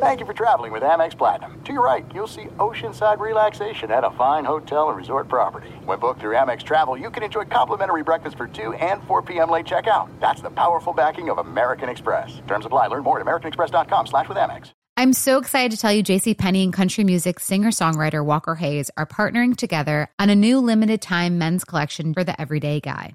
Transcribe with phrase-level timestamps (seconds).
[0.00, 1.60] Thank you for traveling with Amex Platinum.
[1.64, 5.70] To your right, you'll see oceanside relaxation at a fine hotel and resort property.
[5.84, 9.50] When booked through Amex Travel, you can enjoy complimentary breakfast for 2 and 4 p.m.
[9.50, 10.08] late checkout.
[10.20, 12.40] That's the powerful backing of American Express.
[12.46, 12.86] Terms apply.
[12.86, 14.70] Learn more at americanexpress.com slash with Amex.
[14.96, 19.06] I'm so excited to tell you JC Penney and country music singer-songwriter Walker Hayes are
[19.06, 23.14] partnering together on a new limited time men's collection for the everyday guy.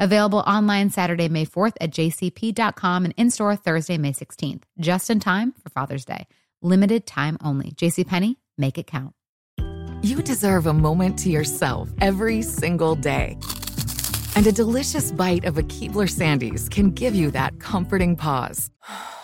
[0.00, 5.20] Available online Saturday, May 4th at jcp.com and in store Thursday, May 16th, just in
[5.20, 6.26] time for Father's Day.
[6.62, 7.70] Limited time only.
[7.72, 9.14] JCPenney, make it count.
[10.02, 13.38] You deserve a moment to yourself every single day.
[14.36, 18.70] And a delicious bite of a Keebler Sandies can give you that comforting pause.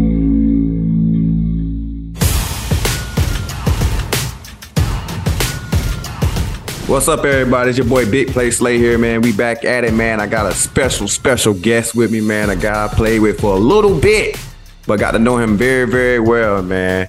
[6.91, 7.69] What's up, everybody?
[7.69, 9.21] It's your boy Big Play Slay here, man.
[9.21, 10.19] We back at it, man.
[10.19, 12.49] I got a special, special guest with me, man.
[12.49, 14.37] A guy I played with for a little bit,
[14.85, 17.07] but got to know him very, very well, man.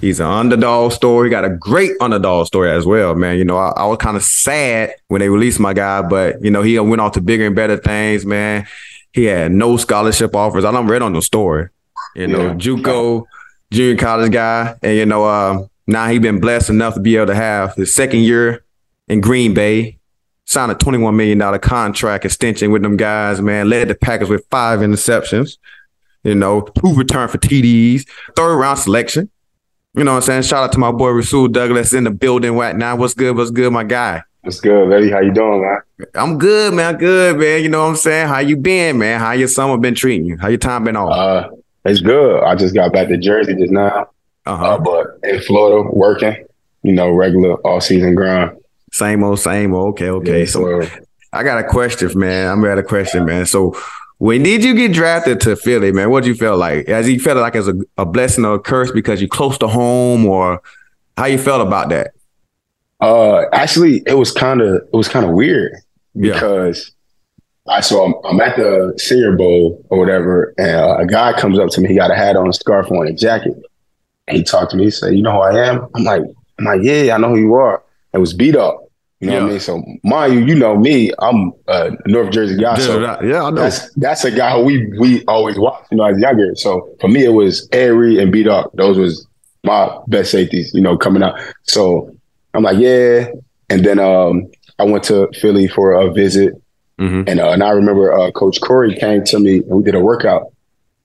[0.00, 1.26] He's an underdog story.
[1.26, 3.36] He got a great underdog story as well, man.
[3.36, 6.52] You know, I, I was kind of sad when they released my guy, but you
[6.52, 8.68] know, he went on to bigger and better things, man.
[9.12, 10.64] He had no scholarship offers.
[10.64, 11.70] I don't read on the story.
[12.14, 12.54] You know, yeah.
[12.54, 13.24] JUCO,
[13.72, 17.26] junior college guy, and you know, uh, now he been blessed enough to be able
[17.26, 18.63] to have his second year
[19.08, 19.98] in Green Bay,
[20.46, 23.68] signed a $21 million contract extension with them guys, man.
[23.68, 25.58] Led the Packers with five interceptions,
[26.22, 28.06] you know, two return for TDs,
[28.36, 29.30] third round selection.
[29.94, 30.42] You know what I'm saying?
[30.42, 32.96] Shout out to my boy Rasul Douglas in the building right now.
[32.96, 33.36] What's good?
[33.36, 34.22] What's good, my guy?
[34.42, 35.10] What's good, baby?
[35.10, 36.08] How you doing, man?
[36.14, 36.96] I'm good, man.
[36.96, 37.62] Good, man.
[37.62, 38.28] You know what I'm saying?
[38.28, 39.20] How you been, man?
[39.20, 40.36] How your summer been treating you?
[40.36, 41.12] How your time been on?
[41.12, 41.48] Uh,
[41.84, 42.42] it's good.
[42.42, 44.10] I just got back to Jersey just now.
[44.46, 44.74] Uh-huh.
[44.74, 46.44] Uh, but in Florida, working,
[46.82, 48.58] you know, regular all season grind.
[48.94, 49.94] Same old, same old.
[49.94, 50.40] Okay, okay.
[50.40, 50.82] Yeah, so
[51.32, 52.48] I got a question, man.
[52.48, 53.44] I'm got a question, man.
[53.44, 53.76] So
[54.18, 56.10] when did you get drafted to Philly, man?
[56.10, 56.88] What did you feel like?
[56.88, 59.66] As you felt like as a, a blessing or a curse because you're close to
[59.66, 60.62] home, or
[61.16, 62.12] how you felt about that?
[63.00, 65.72] Uh, actually, it was kind of it was kind of weird
[66.16, 66.92] because
[67.66, 67.74] yeah.
[67.74, 71.58] I saw I'm, I'm, at the Senior Bowl or whatever, and uh, a guy comes
[71.58, 71.88] up to me.
[71.88, 73.60] He got a hat on, a scarf on, a jacket.
[74.28, 74.84] And he talked to me.
[74.84, 76.22] He said, "You know who I am?" I'm like,
[76.60, 77.82] "I'm like, yeah, I know who you are."
[78.12, 78.83] It was beat up.
[79.20, 79.40] You know yeah.
[79.40, 79.60] what I mean?
[79.60, 82.78] So mind you, you know me, I'm a North Jersey guy.
[82.78, 83.62] So yeah, I know.
[83.62, 86.54] That's, that's a guy who we we always watched, you know, as younger.
[86.56, 88.70] So for me, it was Airy and B Dog.
[88.74, 89.26] Those was
[89.62, 91.40] my best safeties, you know, coming out.
[91.62, 92.14] So
[92.52, 93.28] I'm like, yeah.
[93.70, 96.54] And then um, I went to Philly for a visit.
[96.98, 97.28] Mm-hmm.
[97.28, 100.00] And uh, and I remember uh, Coach Corey came to me and we did a
[100.00, 100.52] workout.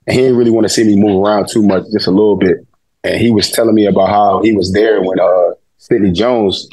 [0.07, 2.35] And he didn't really want to see me move around too much, just a little
[2.35, 2.57] bit.
[3.03, 6.67] And he was telling me about how he was there when uh, Sidney Jones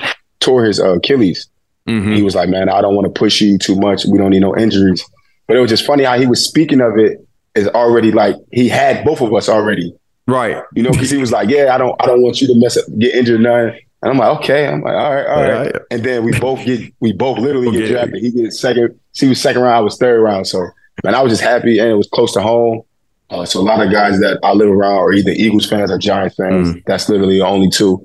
[0.47, 1.49] tore his uh, Achilles.
[1.87, 2.13] Mm-hmm.
[2.13, 4.07] He was like, "Man, I don't want to push you too much.
[4.07, 5.05] We don't need no injuries."
[5.47, 7.25] But it was just funny how he was speaking of it
[7.55, 9.95] is already like he had both of us already,
[10.27, 10.63] right?
[10.75, 12.77] You know, because he was like, "Yeah, I don't, I don't want you to mess
[12.77, 13.69] up, get injured, none."
[14.03, 16.93] And I'm like, "Okay." I'm like, "All right, all right." And then we both get,
[17.01, 18.23] we both literally get drafted.
[18.23, 18.99] He gets second.
[19.15, 19.77] He was second round.
[19.77, 20.47] I was third round.
[20.49, 20.69] So,
[21.05, 22.83] man, I was just happy, and it was close to home.
[23.31, 25.99] Uh, so a lot of guys that I live around are either Eagles fans or
[25.99, 26.73] Giants fans.
[26.73, 26.85] Mm.
[26.87, 28.05] That's literally the only two.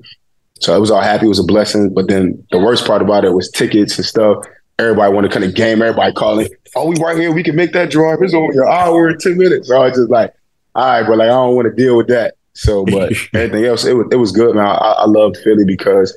[0.62, 1.26] So I was all happy.
[1.26, 1.92] It was a blessing.
[1.92, 4.44] But then the worst part about it was tickets and stuff.
[4.78, 5.82] Everybody wanted to kind of game.
[5.82, 7.32] Everybody calling, "Oh, we right here.
[7.32, 8.18] We can make that drive.
[8.22, 10.32] It's only an hour and ten minutes." So I was just like,
[10.74, 11.16] "All right, bro.
[11.16, 14.16] Like I don't want to deal with that." So, but everything else, it was it
[14.16, 14.64] was good, man.
[14.64, 16.16] I, I loved Philly because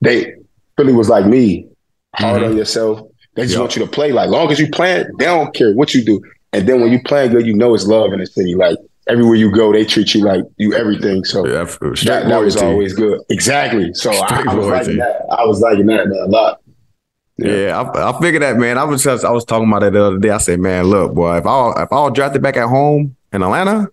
[0.00, 0.34] they
[0.76, 1.68] Philly was like me,
[2.14, 2.50] hard mm-hmm.
[2.50, 3.00] on yourself.
[3.36, 3.60] They just yep.
[3.60, 4.12] want you to play.
[4.12, 6.20] Like long as you play, they don't care what you do.
[6.52, 8.54] And then when you play good, you know it's love in the city.
[8.54, 8.78] Like
[9.08, 11.24] everywhere you go, they treat you like you everything.
[11.24, 13.20] So yeah, that, that was always good.
[13.28, 13.92] Exactly.
[13.94, 15.26] So I, I, was liking that.
[15.30, 16.60] I was liking that man, a lot.
[17.36, 18.78] Yeah, yeah I, I, figured that, man.
[18.78, 20.30] I was just I was talking about that the other day.
[20.30, 23.88] I said, man, look, boy, if I if I drafted back at home in Atlanta,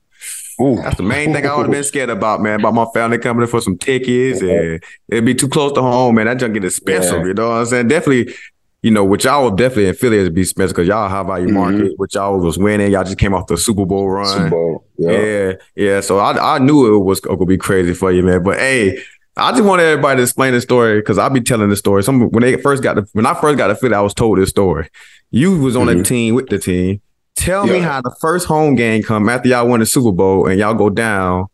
[0.62, 0.78] Ooh.
[0.78, 2.62] That's the main thing I would have been scared about, man.
[2.62, 6.16] About my family coming in for some tickets, and it'd be too close to home,
[6.16, 6.28] man.
[6.28, 7.20] That junk get expensive.
[7.20, 7.26] Yeah.
[7.26, 7.88] You know what I'm saying?
[7.90, 8.34] Definitely,
[8.82, 9.92] you know, which y'all definitely
[10.24, 11.56] to be special because y'all high value mm-hmm.
[11.56, 12.92] market, which y'all was winning.
[12.92, 14.28] Y'all just came off the Super Bowl run.
[14.28, 14.86] Super Bowl.
[14.98, 15.12] Yeah.
[15.12, 16.02] yeah, yeah.
[16.02, 18.44] So I I knew it was gonna be crazy for you, man.
[18.44, 19.00] But hey,
[19.38, 22.04] I just want everybody to explain the story because I'll be telling the story.
[22.04, 24.38] Some when they first got the when I first got to Philly, I was told
[24.38, 24.90] this story.
[25.32, 26.02] You was on mm-hmm.
[26.02, 27.02] a team with the team.
[27.36, 27.74] Tell yeah.
[27.74, 30.74] me how the first home game come after y'all won the Super Bowl and y'all
[30.74, 31.48] go down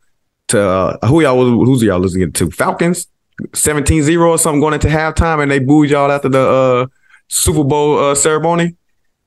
[0.49, 3.07] to uh, who y'all was who's y'all losing to Falcons
[3.53, 6.85] 17-0 or something going into halftime and they booed y'all after the uh
[7.31, 8.75] Super Bowl uh, ceremony?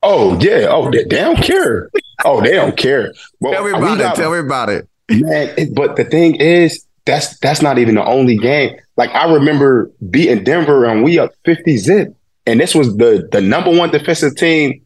[0.02, 0.66] Oh yeah.
[0.68, 1.90] Oh, they, they, don't care.
[2.24, 3.14] Oh, they don't care.
[3.40, 4.14] Well, tell me about it.
[4.14, 5.54] tell me about it, man.
[5.56, 8.76] It, but the thing is, that's that's not even the only game.
[8.98, 12.14] Like I remember beating Denver and we up fifty zip,
[12.44, 14.82] and this was the the number one defensive team.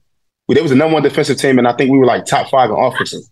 [0.47, 2.71] There was the number one defensive team, and I think we were like top five
[2.71, 3.23] in offensive.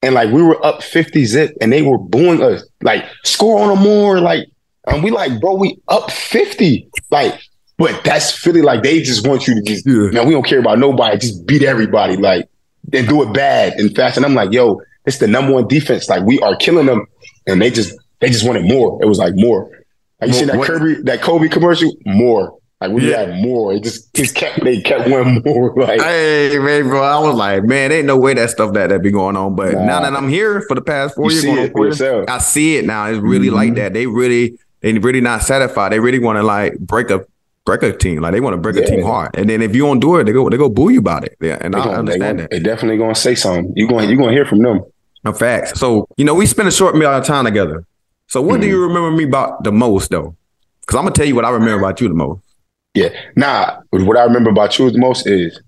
[0.00, 3.76] And like we were up fifty zip, and they were booing us like score on
[3.76, 4.48] a more like.
[4.86, 6.90] And we like, bro, we up 50.
[7.10, 7.40] Like
[7.76, 8.62] but that's Philly.
[8.62, 10.10] Like they just want you to just, yeah.
[10.10, 11.18] man, we don't care about nobody.
[11.18, 12.16] Just beat everybody.
[12.16, 12.48] Like
[12.92, 14.16] and do it bad and fast.
[14.16, 16.08] And I'm like, yo, it's the number one defense.
[16.08, 17.06] Like we are killing them,
[17.46, 19.02] and they just they just wanted more.
[19.02, 19.70] It was like more.
[20.20, 21.92] Like you see that Kirby that Kobe commercial?
[22.04, 22.58] More.
[22.80, 23.20] Like we yeah.
[23.20, 23.72] had more.
[23.72, 25.74] It just just kept they kept one more.
[25.74, 29.02] Like hey man, bro, I was like, man, ain't no way that stuff that that
[29.02, 29.54] be going on.
[29.54, 29.84] But nah.
[29.84, 33.06] now that I'm here for the past four you years, years I see it now.
[33.06, 33.56] It's really mm-hmm.
[33.56, 33.94] like that.
[33.94, 35.92] They really they really not satisfied.
[35.92, 37.22] They really want to like break up
[37.64, 38.20] break a team.
[38.20, 38.82] Like they want to break yeah.
[38.82, 39.36] a team hard.
[39.36, 41.36] And then if you don't do it, they go they go boo you about it.
[41.40, 41.58] Yeah.
[41.60, 42.50] And they I gonna, understand they that.
[42.50, 43.72] They definitely gonna say something.
[43.76, 44.82] You going you gonna hear from them.
[45.24, 45.78] No facts.
[45.80, 47.86] So, you know, we spent a short amount of time together.
[48.26, 48.62] So what mm-hmm.
[48.62, 50.36] do you remember me about the most though?
[50.80, 52.42] Because I'm gonna tell you what I remember about you the most.
[52.94, 53.08] Yeah.
[53.36, 55.60] Nah, what I remember about you the most is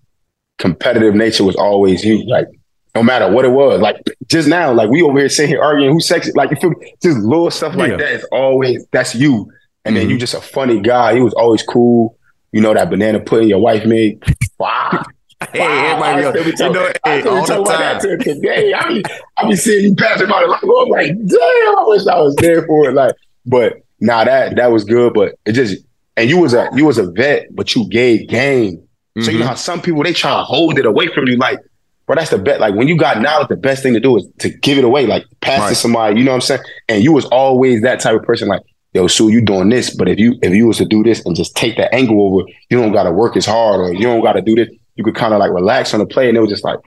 [0.58, 2.24] competitive nature was always you.
[2.26, 2.48] Like
[2.96, 3.80] no matter what it was.
[3.80, 6.32] Like just now, like we over here sitting here arguing who's sexy.
[6.34, 6.72] Like you feel
[7.02, 7.98] just little stuff like yeah.
[7.98, 9.52] that is always that's you.
[9.86, 10.02] And mm-hmm.
[10.02, 11.14] then you just a funny guy.
[11.14, 12.18] He was always cool.
[12.50, 14.22] You know that banana pudding your wife made.
[14.58, 15.04] Wow.
[15.52, 16.58] Hey, everybody else.
[16.58, 18.00] You know, hey, all the time.
[18.00, 18.72] To today.
[18.72, 19.04] I be,
[19.36, 22.18] I be seeing you passing by the like, oh, I'm like, damn, I wish I
[22.18, 22.94] was there for it.
[22.94, 25.12] Like, but now nah, that that was good.
[25.12, 25.84] But it just
[26.16, 28.78] and you was a you was a vet, but you gave game.
[28.78, 29.22] Mm-hmm.
[29.22, 29.50] So you know mm-hmm.
[29.50, 31.36] how some people they try to hold it away from you.
[31.36, 31.58] Like,
[32.06, 32.58] bro, that's the bet.
[32.58, 35.06] Like when you got knowledge, the best thing to do is to give it away.
[35.06, 35.68] Like pass right.
[35.68, 36.18] to somebody.
[36.18, 36.62] You know what I'm saying?
[36.88, 38.48] And you was always that type of person.
[38.48, 38.62] Like
[38.96, 41.36] yo, Sue, you doing this, but if you if you was to do this and
[41.36, 44.40] just take the angle over, you don't gotta work as hard or you don't gotta
[44.40, 44.68] do this.
[44.96, 46.28] You could kind of like relax on the play.
[46.28, 46.78] And it was just like,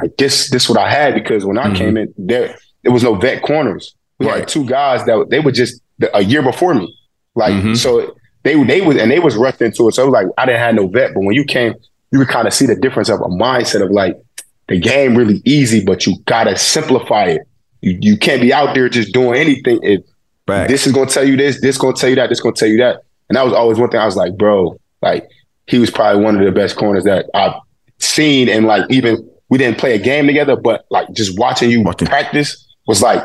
[0.00, 1.74] like this, this what I had because when I mm-hmm.
[1.74, 3.94] came in, there there was no vet corners.
[4.18, 4.40] We right.
[4.40, 5.80] had two guys that they were just
[6.12, 6.92] a year before me.
[7.36, 7.74] Like mm-hmm.
[7.74, 9.92] so they they was and they was rushed into it.
[9.92, 11.74] So it was like I didn't have no vet, but when you came,
[12.10, 14.20] you could kind of see the difference of a mindset of like
[14.68, 17.42] the game really easy, but you gotta simplify it.
[17.80, 19.78] You you can't be out there just doing anything.
[19.82, 20.02] If
[20.46, 20.68] Back.
[20.68, 22.78] This is gonna tell you this, this gonna tell you that, this gonna tell you
[22.78, 23.02] that.
[23.28, 25.28] And that was always one thing I was like, bro, like
[25.66, 27.54] he was probably one of the best corners that I've
[27.98, 28.48] seen.
[28.48, 32.08] And like even we didn't play a game together, but like just watching you watching.
[32.08, 33.22] practice was like,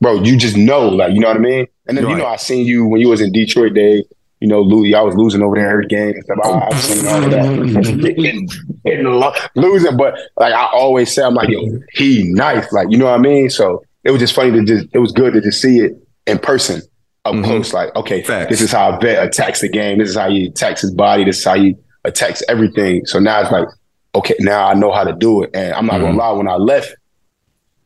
[0.00, 1.66] bro, you just know, like, you know what I mean?
[1.86, 2.12] And then, right.
[2.12, 4.04] you know, I seen you when you was in Detroit Day,
[4.40, 6.38] you know, I was losing over there every game and stuff.
[6.44, 9.50] I, I've seen all of that.
[9.54, 12.70] losing, but like I always say, I'm like, yo, he nice.
[12.72, 13.48] Like, you know what I mean?
[13.50, 16.38] So it was just funny to just, it was good to just see it in
[16.38, 16.82] person
[17.24, 17.44] up mm-hmm.
[17.44, 17.72] close.
[17.72, 18.50] Like, okay, Facts.
[18.50, 19.98] this is how a vet attacks the game.
[19.98, 21.24] This is how he attacks his body.
[21.24, 23.06] This is how he attacks everything.
[23.06, 23.68] So now it's like,
[24.14, 25.50] okay, now I know how to do it.
[25.54, 26.04] And I'm not mm-hmm.
[26.04, 26.94] gonna lie, when I left,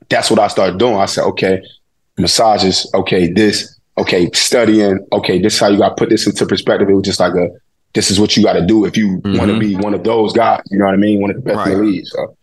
[0.09, 0.97] that's what I started doing.
[0.97, 1.63] I said, okay,
[2.17, 6.89] massages, okay, this, okay, studying, okay, this is how you gotta put this into perspective.
[6.89, 7.49] It was just like a
[7.95, 9.39] this is what you gotta do if you mm-hmm.
[9.39, 11.21] wanna be one of those guys, you know what I mean?
[11.21, 11.73] One of the best right.
[11.73, 12.07] in the league.
[12.07, 12.37] So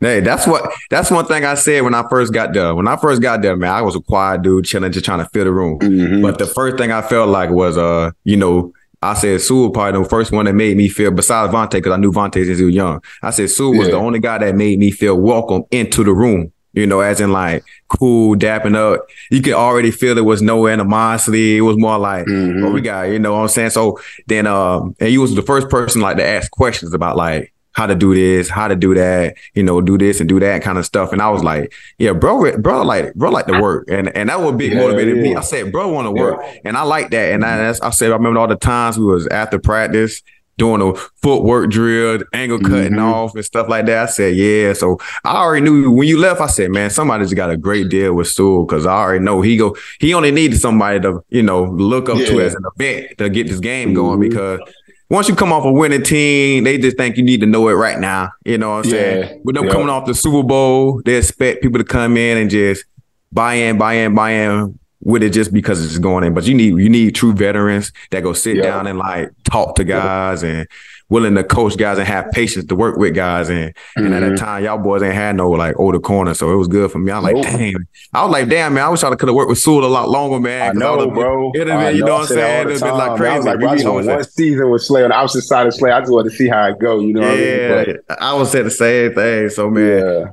[0.00, 2.74] Hey, that's what that's one thing I said when I first got there.
[2.74, 5.28] When I first got there, man, I was a quiet dude, chilling, just trying to
[5.30, 5.78] fill the room.
[5.78, 6.22] Mm-hmm.
[6.22, 10.02] But the first thing I felt like was, uh, you know, I said Sue probably
[10.02, 12.64] the first one that made me feel, besides Vontae, because I knew Vontae since he
[12.64, 13.02] was young.
[13.22, 13.92] I said Sue was yeah.
[13.92, 16.52] the only guy that made me feel welcome into the room.
[16.72, 19.08] You know, as in like cool, dapping up.
[19.30, 21.56] You could already feel there was no animosity.
[21.56, 22.64] It was more like, mm-hmm.
[22.64, 23.70] oh, we got, you know what I'm saying?
[23.70, 27.54] So then um, and he was the first person like to ask questions about like
[27.76, 30.62] how to do this, how to do that, you know, do this and do that
[30.62, 31.12] kind of stuff.
[31.12, 33.90] And I was like, yeah, bro, bro, like, bro, like to work.
[33.90, 35.22] And and that would be yeah, motivated yeah.
[35.22, 35.34] me.
[35.36, 36.40] I said, bro, want to work.
[36.42, 36.60] Yeah.
[36.64, 37.34] And I like that.
[37.34, 40.22] And I, I said, I remember all the times we was after practice
[40.56, 42.98] doing a footwork drill, angle cutting mm-hmm.
[42.98, 44.08] off and stuff like that.
[44.08, 44.72] I said, yeah.
[44.72, 48.14] So I already knew when you left, I said, man, somebody's got a great deal
[48.14, 51.64] with Sewell because I already know he go, he only needed somebody to, you know,
[51.64, 54.30] look up to as an event to get this game going mm-hmm.
[54.30, 54.60] because
[55.08, 57.74] once you come off a winning team, they just think you need to know it
[57.74, 58.30] right now.
[58.44, 58.98] You know what I'm yeah.
[58.98, 59.42] saying?
[59.44, 59.72] With them yep.
[59.72, 62.84] coming off the Super Bowl, they expect people to come in and just
[63.32, 66.34] buy in, buy in, buy in with it just because it's going in.
[66.34, 68.64] But you need you need true veterans that go sit yep.
[68.64, 70.52] down and like talk to guys yep.
[70.52, 70.68] and
[71.08, 73.48] willing to coach guys and have patience to work with guys.
[73.48, 74.06] And mm-hmm.
[74.06, 74.44] and at that mm-hmm.
[74.44, 77.12] time, y'all boys ain't had no like older corner, so it was good for me.
[77.12, 77.86] I'm like, damn.
[78.12, 78.84] I was like, damn, man.
[78.84, 80.76] I wish I could have worked with Sewell a lot longer, man.
[80.76, 81.52] I know, I bro.
[81.54, 82.68] It'd have been, you know what I'm saying?
[82.68, 83.32] It'd been like crazy.
[83.32, 85.90] I was like, bro, one season with Slay on the opposite side of Slay.
[85.90, 87.00] I just wanted to see how it go.
[87.00, 87.34] You know?
[87.34, 87.96] Yeah, I, mean?
[88.20, 89.48] I was saying the same thing.
[89.50, 89.84] So man.
[89.84, 90.24] Yeah.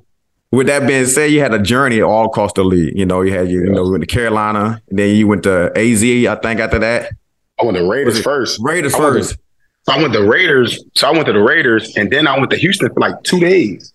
[0.51, 2.95] With that being said, you had a journey all across the league.
[2.95, 3.65] You know, you had you, yeah.
[3.69, 6.03] you know, you went to Carolina, and then you went to AZ.
[6.03, 7.11] I think after that,
[7.59, 8.59] I went to Raiders first.
[8.61, 9.35] Raiders first.
[9.83, 10.83] So I went to Raiders.
[10.95, 13.39] So I went to the Raiders, and then I went to Houston for like two
[13.39, 13.93] days.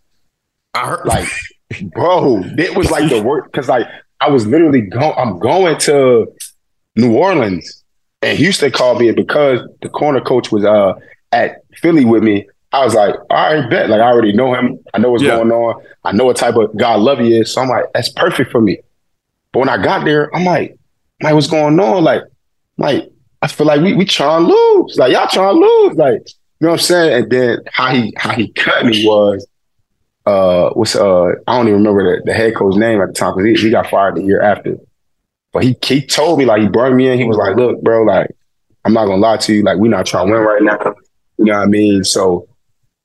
[0.74, 1.28] I heard like,
[1.92, 3.86] bro, it was like the work because like
[4.20, 5.14] I was literally going.
[5.16, 6.26] I'm going to
[6.96, 7.84] New Orleans,
[8.22, 10.94] and Houston called me, and because the corner coach was uh
[11.32, 13.88] at Philly with me, I was like, all right, bet.
[13.88, 14.78] Like I already know him.
[14.92, 15.36] I know what's yeah.
[15.36, 15.82] going on.
[16.04, 17.52] I know what type of guy love he is.
[17.52, 18.78] So I'm like, that's perfect for me.
[19.52, 20.78] But when I got there, I'm like,
[21.22, 22.04] like what's going on?
[22.04, 22.22] Like,
[22.76, 23.10] like
[23.42, 24.96] I feel like we we trying to lose.
[24.98, 25.96] Like y'all trying to lose.
[25.96, 26.22] Like,
[26.60, 27.22] you know what I'm saying?
[27.22, 29.46] And then how he how he cut me was
[30.26, 33.34] uh what's uh I don't even remember the, the head coach name at the time
[33.36, 34.76] because he, he got fired the year after.
[35.52, 37.18] But he he told me like he brought me in.
[37.18, 38.30] He was like, look, bro, like
[38.84, 39.62] I'm not gonna lie to you.
[39.62, 40.94] Like we're not trying to win right now.
[41.38, 42.04] You know what I mean?
[42.04, 42.48] So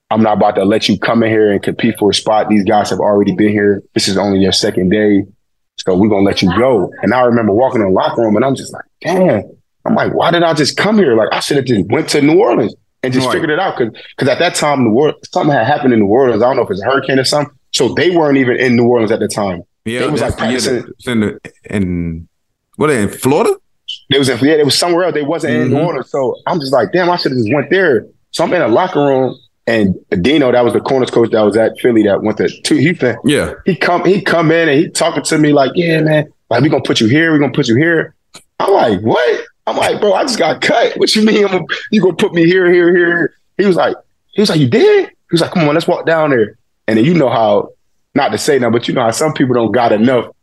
[0.09, 2.49] I'm not about to let you come in here and compete for a spot.
[2.49, 3.83] These guys have already been here.
[3.93, 5.25] This is only your second day.
[5.77, 6.91] So we're gonna let you go.
[7.01, 9.43] And I remember walking in the locker room and I'm just like, damn,
[9.85, 11.15] I'm like, why did I just come here?
[11.15, 13.33] Like I should have just went to New Orleans and just right.
[13.33, 13.77] figured it out.
[13.77, 16.41] Cause cause at that time, New Orleans, something had happened in New Orleans.
[16.41, 17.53] I don't know if it's a hurricane or something.
[17.71, 19.63] So they weren't even in New Orleans at the time.
[19.85, 22.27] Yeah, it was like practicing in, the, in
[22.77, 23.55] what in Florida?
[24.09, 25.13] They was in yeah, it was somewhere else.
[25.13, 25.63] They wasn't mm-hmm.
[25.63, 25.87] in New mm-hmm.
[25.87, 26.09] Orleans.
[26.09, 28.07] So I'm just like, damn, I should have just went there.
[28.31, 31.55] So I'm in a locker room and Dino, that was the corners coach that was
[31.55, 33.15] at Philly that went to, to Houston.
[33.23, 33.53] Yeah.
[33.65, 36.69] He come he come in and he talking to me like, yeah, man, like we
[36.69, 38.13] gonna put you here, we gonna put you here.
[38.59, 39.45] I'm like, what?
[39.65, 40.97] I'm like, bro, I just got cut.
[40.97, 41.45] What you mean?
[41.45, 43.35] I'm, you gonna put me here, here, here?
[43.57, 43.95] He was like,
[44.33, 45.09] he was like, you did?
[45.09, 46.57] He was like, come on, let's walk down there.
[46.87, 47.69] And then you know how,
[48.13, 50.33] not to say that, but you know how some people don't got enough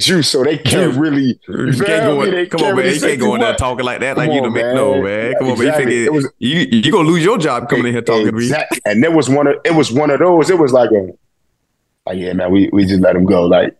[0.00, 1.38] juice, so they can't really.
[1.46, 2.76] You can't go in, come on, man.
[2.76, 5.02] Really you can't go in there talking like that, come like you the make no,
[5.02, 5.34] man.
[5.38, 5.84] Come exactly.
[5.84, 6.04] on, man.
[6.04, 8.80] You, was, you you gonna lose your job coming in here talking exactly.
[8.80, 8.92] to me.
[8.92, 10.50] And there was one of it was one of those.
[10.50, 11.12] It was like a,
[12.06, 12.50] like yeah, man.
[12.50, 13.44] We we just let him go.
[13.44, 13.76] Like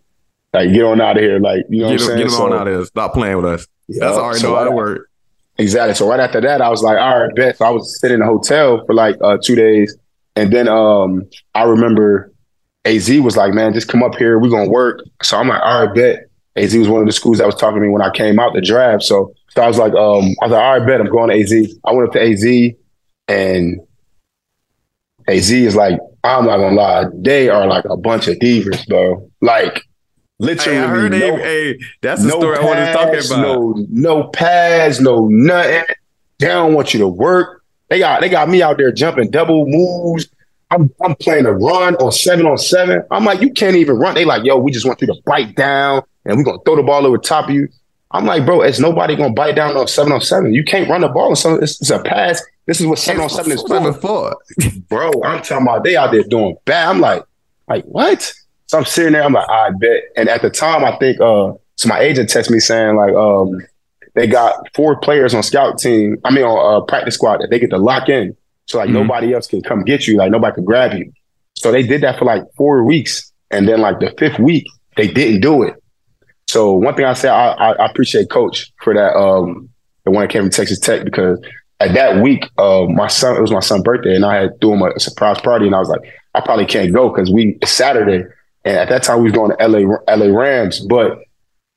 [0.52, 1.40] like get on out of here.
[1.40, 2.19] Like you know, get, what I'm saying?
[2.19, 2.85] get him so, on out of here.
[2.85, 3.66] Stop playing with us.
[3.91, 5.11] Yeah, That's already so know how to work.
[5.59, 5.95] Exactly.
[5.95, 7.59] So right after that, I was like, all right, bet.
[7.59, 9.97] So I was sitting in a hotel for like uh, two days,
[10.37, 12.33] and then um, I remember
[12.85, 14.39] Az was like, man, just come up here.
[14.39, 15.01] We're gonna work.
[15.23, 16.27] So I'm like, all right, bet.
[16.57, 18.55] Az was one of the schools that was talking to me when I came out
[18.55, 19.03] the draft.
[19.03, 21.01] So, so I was like, um, I was like, all right, bet.
[21.01, 21.53] I'm going to Az.
[21.85, 22.45] I went up to Az,
[23.29, 23.81] and
[25.29, 29.29] Az is like, I'm not gonna lie, they are like a bunch of divas, bro.
[29.41, 29.83] Like
[30.41, 33.39] literally, hey, I heard no, hey, that's the no story pads, I wanted to talk
[33.39, 33.43] about.
[33.43, 35.85] No, no pads, no nothing.
[36.39, 37.63] They don't want you to work.
[37.89, 40.29] They got they got me out there jumping double moves.
[40.71, 43.03] I'm I'm playing a run on seven on seven.
[43.11, 44.15] I'm like, you can't even run.
[44.15, 46.83] They like, yo, we just want you to bite down and we're gonna throw the
[46.83, 47.69] ball over top of you.
[48.13, 50.53] I'm like, bro, it's nobody gonna bite down on seven on seven.
[50.53, 51.37] You can't run the ball.
[51.37, 52.43] So it's, it's a pass.
[52.67, 53.93] This is what seven on seven is for.
[53.95, 54.37] for.
[54.89, 56.89] bro, I'm talking about they out there doing bad.
[56.89, 57.25] I'm like,
[57.69, 58.33] like what?
[58.71, 59.25] So I'm sitting there.
[59.25, 60.05] I'm like, I bet.
[60.17, 61.89] And at the time, I think uh, so.
[61.89, 63.61] My agent texted me saying like, um,
[64.15, 66.19] they got four players on scout team.
[66.25, 68.37] I mean, on uh, practice squad that they get to lock in.
[68.67, 69.09] So like mm-hmm.
[69.09, 70.19] nobody else can come get you.
[70.19, 71.12] Like nobody can grab you.
[71.57, 75.09] So they did that for like four weeks, and then like the fifth week, they
[75.09, 75.75] didn't do it.
[76.47, 79.17] So one thing I say, I, I, appreciate Coach for that.
[79.17, 79.69] Um,
[80.05, 81.41] the one that came from Texas Tech because
[81.81, 84.75] at that week, uh, my son it was my son's birthday, and I had threw
[84.75, 86.03] him a, surprise party, and I was like,
[86.37, 88.29] I probably can't go because we it's Saturday,
[88.64, 90.81] and at that time we was going to LA LA Rams.
[90.81, 91.19] But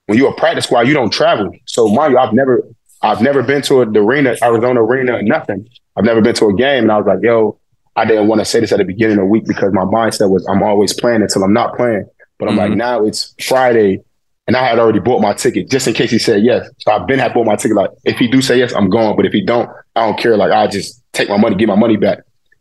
[0.08, 1.52] when you're a practice squad, you don't travel.
[1.66, 2.64] So mind you, I've never
[3.02, 5.68] I've never been to a, the arena, Arizona arena, nothing.
[5.96, 7.60] I've never been to a game, and I was like, yo,
[7.96, 10.30] I didn't want to say this at the beginning of the week because my mindset
[10.30, 12.06] was I'm always playing until I'm not playing.
[12.40, 12.70] But I'm mm-hmm.
[12.72, 14.04] like, now it's Friday
[14.48, 16.70] and I had already bought my ticket just in case he said yes.
[16.80, 17.78] So I've been had bought my ticket.
[17.78, 19.16] Like if he do say yes, I'm going.
[19.16, 20.36] But if he don't, I don't care.
[20.36, 22.20] Like I just take my money, get my money back.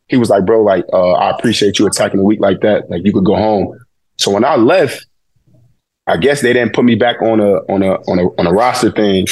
[0.09, 2.88] He was like, bro, like uh, I appreciate you attacking the week like that.
[2.91, 3.79] Like you could go home.
[4.23, 5.07] So when I left,
[6.07, 8.52] I guess they didn't put me back on a on a on a on a
[8.52, 9.26] roster thing.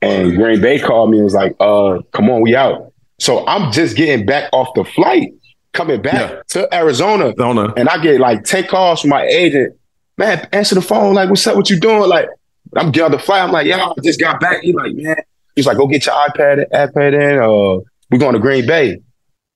[0.00, 2.92] And Green Bay called me and was like, uh, come on, we out.
[3.20, 5.32] So I'm just getting back off the flight,
[5.72, 6.42] coming back yeah.
[6.48, 7.26] to Arizona.
[7.26, 7.72] Arizona.
[7.76, 9.76] And I get like 10 calls from my agent
[10.18, 11.14] man, answer the phone.
[11.14, 11.56] Like, what's up?
[11.56, 12.08] What you doing?
[12.08, 12.28] Like,
[12.76, 13.42] I'm getting on the flight.
[13.42, 14.62] I'm like, yeah, I just got back.
[14.62, 15.16] He's like, man.
[15.54, 17.38] He's like, go get your iPad, iPad in.
[17.38, 18.92] Uh, we're going to Green Bay.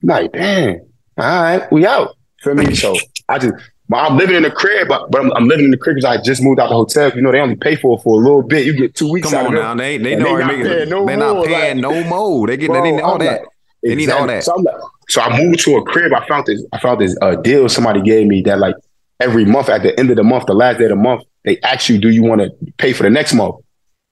[0.02, 0.81] I'm like, damn.
[1.19, 2.16] All right, we out.
[2.43, 2.75] For me?
[2.75, 2.95] So
[3.28, 3.55] I just,
[3.95, 6.21] I'm living in the crib, but, but I'm, I'm, living in the crib because I
[6.21, 7.12] just moved out the hotel.
[7.14, 8.66] You know, they only pay for it for a little bit.
[8.66, 9.31] You get two weeks.
[9.31, 12.05] Come on now, they they know they not paying no, they not paying like, no
[12.05, 12.47] more.
[12.49, 13.43] They get bro, they know that.
[13.43, 13.49] Like,
[13.83, 14.43] They need all that.
[14.43, 14.75] So, like,
[15.09, 16.12] so, I moved to a crib.
[16.12, 16.64] I found this.
[16.73, 18.75] I found this uh, deal somebody gave me that like
[19.21, 21.61] every month at the end of the month, the last day of the month, they
[21.61, 23.55] ask you, do you want to pay for the next month?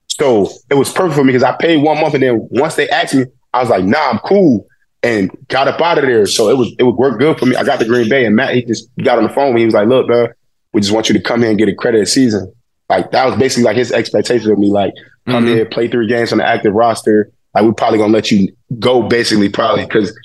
[0.09, 2.89] So it was perfect for me because I paid one month, and then once they
[2.91, 4.67] asked me, I was like, nah, I'm cool,
[5.05, 6.27] and got up out of there.
[6.27, 7.55] So it was it would work good for me.
[7.55, 9.57] I got the Green Bay, and Matt he just got on the phone.
[9.57, 10.29] He was like, look, bro,
[10.73, 12.53] we just want you to come here and get a credit season.
[12.89, 14.71] Like that was basically like his expectation of me.
[14.71, 14.95] Like
[15.27, 15.55] come mm-hmm.
[15.55, 17.31] here, play three games on the active roster.
[17.55, 20.19] Like we're probably gonna let you go, basically, probably because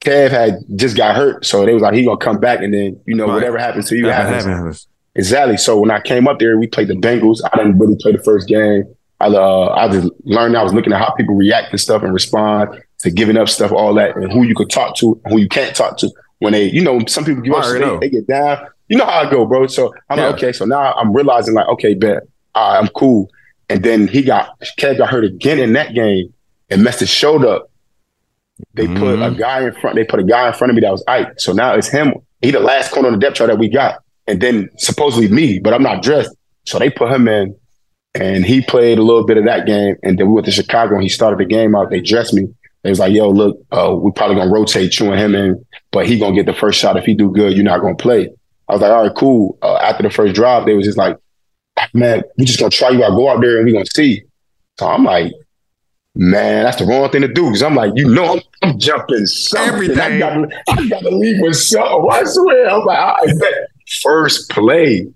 [0.00, 3.00] Kev had just got hurt, so they was like he gonna come back, and then
[3.06, 3.34] you know right.
[3.34, 4.44] whatever happens to you happens.
[4.44, 4.86] happens.
[5.16, 5.56] Exactly.
[5.56, 7.40] So when I came up there, we played the Bengals.
[7.52, 8.84] I didn't really play the first game.
[9.18, 10.56] I uh, I just learned.
[10.56, 13.72] I was looking at how people react to stuff and respond to giving up stuff,
[13.72, 16.10] all that, and who you could talk to, who you can't talk to.
[16.38, 18.66] When they, you know, some people give up, they, they, get down.
[18.88, 19.66] You know how I go, bro.
[19.66, 20.26] So I'm yeah.
[20.26, 20.52] like, okay.
[20.52, 22.22] So now I'm realizing, like, okay, bet
[22.54, 23.30] I'm cool.
[23.68, 26.32] And then he got Kev got hurt again in that game
[26.70, 27.70] and messed his shoulder up.
[28.74, 28.98] They mm-hmm.
[28.98, 29.38] put a mm-hmm.
[29.38, 29.96] guy in front.
[29.96, 31.38] They put a guy in front of me that was Ike.
[31.38, 32.14] So now it's him.
[32.42, 35.58] He the last corner on the depth chart that we got, and then supposedly me,
[35.58, 36.34] but I'm not dressed.
[36.66, 37.56] So they put him in,
[38.14, 39.96] and he played a little bit of that game.
[40.02, 41.90] And then we went to Chicago, and he started the game out.
[41.90, 42.52] They dressed me.
[42.82, 46.06] They was like, "Yo, look, uh, we probably gonna rotate you and him in, but
[46.06, 46.96] he gonna get the first shot.
[46.96, 48.30] If he do good, you're not gonna play."
[48.68, 51.16] I was like, "All right, cool." Uh, after the first drive, they was just like,
[51.92, 53.10] "Man, we just gonna try you out.
[53.16, 54.22] Go out there, and we gonna see."
[54.78, 55.32] So I'm like,
[56.16, 59.26] Man, that's the wrong thing to do because I'm like, you know, I'm, I'm jumping
[59.26, 59.74] something.
[59.74, 59.98] Everything.
[59.98, 62.08] I gotta, I gotta leave with something.
[62.10, 62.68] I swear.
[62.68, 63.68] I'm like, I bet
[64.02, 65.06] first play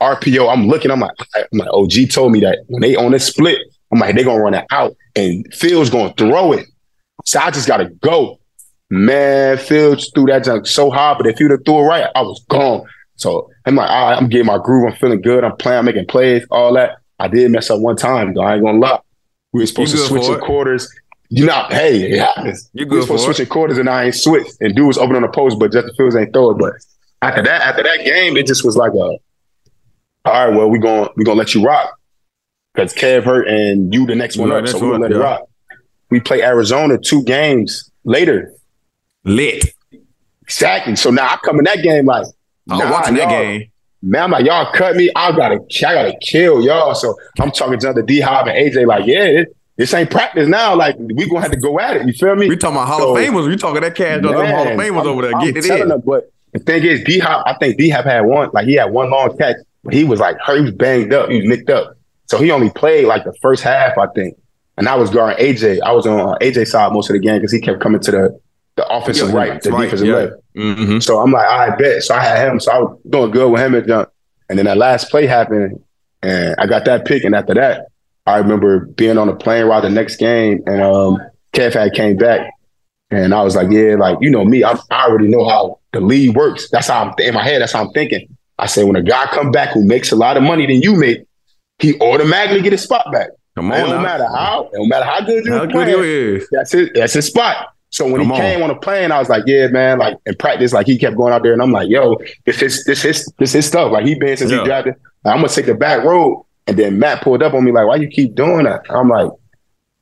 [0.00, 0.50] RPO.
[0.50, 0.92] I'm looking.
[0.92, 3.58] I'm like, I'm like, OG told me that when they on this split,
[3.92, 6.66] I'm like, they gonna run it out and Fields gonna throw it.
[7.26, 8.40] So I just gotta go.
[8.88, 12.22] Man, Fields threw that junk so hard, but if you'd have threw it right, I
[12.22, 12.86] was gone.
[13.16, 14.86] So I'm like, all right, I'm getting my groove.
[14.88, 15.42] I'm feeling good.
[15.42, 16.98] I'm playing, I'm making plays, all that.
[17.18, 18.42] I did mess up one time, though.
[18.42, 19.00] I ain't gonna lie.
[19.52, 20.88] We were supposed to switch the quarters.
[21.28, 22.70] You know, hey, it happens.
[22.74, 24.56] You good we were supposed to switch quarters and I ain't switched.
[24.60, 26.58] And dude was open on the post, but Justin Fields ain't throw it.
[26.58, 26.74] But
[27.22, 29.18] after that, after that game, it just was like a all
[30.24, 31.98] right, well, we're going we gonna let you rock.
[32.74, 34.68] Because Kev hurt and you the next one up.
[34.68, 35.16] So we're gonna let yeah.
[35.16, 35.48] it rock.
[36.10, 38.52] We play Arizona two games later.
[39.24, 39.74] Lit.
[40.42, 40.96] Exactly.
[40.96, 42.26] So now I come in that game like
[42.70, 43.70] I nah, watching that game.
[44.02, 45.10] Man, I'm like, y'all cut me.
[45.16, 46.94] I gotta, I gotta kill y'all.
[46.94, 50.48] So I'm talking to the D Hop and AJ, like, yeah, it, this ain't practice
[50.48, 50.76] now.
[50.76, 52.06] Like, we gonna have to go at it.
[52.06, 52.48] You feel me?
[52.48, 53.48] We talking about Hall so, of Famers.
[53.48, 55.34] We talking that cash man, Hall of Famers I'm, over there.
[55.34, 55.88] I'm getting it in.
[55.88, 58.74] Them, but the thing is, D Hop, I think D Hop had one, like he
[58.74, 61.46] had one long catch, but he was like hurt, he was banged up, he was
[61.46, 61.96] nicked up.
[62.26, 64.36] So he only played like the first half, I think.
[64.76, 65.80] And I was guarding AJ.
[65.82, 68.40] I was on AJ side most of the game because he kept coming to the
[68.76, 70.14] the offensive yeah, right, the right, defensive yeah.
[70.14, 70.34] left.
[70.54, 70.98] Mm-hmm.
[70.98, 72.02] So I'm like, I bet.
[72.02, 72.60] So I had him.
[72.60, 74.10] So I was doing good with him and jump.
[74.48, 75.82] And then that last play happened,
[76.22, 77.24] and I got that pick.
[77.24, 77.86] And after that,
[78.26, 81.18] I remember being on the plane ride the next game, and um,
[81.52, 82.50] Kev had came back,
[83.10, 86.00] and I was like, yeah, like you know me, I, I already know how the
[86.00, 86.68] league works.
[86.70, 87.62] That's how I'm in my head.
[87.62, 88.28] That's how I'm thinking.
[88.58, 90.96] I said, when a guy come back who makes a lot of money than you
[90.96, 91.24] make,
[91.78, 93.28] he automatically get his spot back.
[93.56, 96.46] Come on, it don't matter how, it don't matter how good you how playing, good
[96.52, 96.92] That's it.
[96.94, 97.68] That's his spot.
[97.90, 98.70] So when Come he came on.
[98.70, 101.32] on the plane, I was like, yeah, man, like in practice, like he kept going
[101.32, 103.90] out there, and I'm like, yo, this is this is this is stuff.
[103.90, 104.58] Like he been since yeah.
[104.58, 104.94] he drafted.
[105.24, 106.44] Like, I'm gonna take the back road.
[106.66, 108.82] And then Matt pulled up on me like, why you keep doing that?
[108.90, 109.30] I'm like,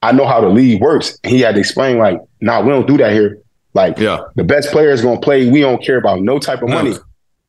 [0.03, 1.19] I know how the league works.
[1.23, 3.39] He had to explain like, nah, we don't do that here.
[3.75, 4.21] Like, yeah.
[4.35, 5.49] the best player is gonna play.
[5.49, 6.95] We don't care about no type of money.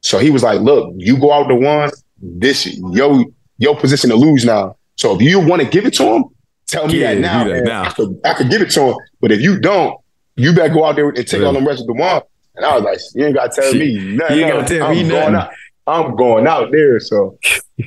[0.01, 1.89] So he was like, look, you go out the one,
[2.21, 3.25] this yo
[3.57, 4.75] your position to lose now.
[4.95, 6.25] So if you want to give it to him,
[6.67, 7.43] tell me yeah, that now.
[7.43, 7.84] That now.
[7.84, 8.95] I, could, I could give it to him.
[9.21, 9.99] But if you don't,
[10.36, 12.21] you better go out there and take all them rest of the one.
[12.55, 14.38] And I was like, you ain't gotta tell me nothing.
[14.38, 15.36] You ain't gotta tell I'm me nothing.
[15.36, 15.51] Out,
[15.88, 16.99] I'm going out there.
[16.99, 17.38] So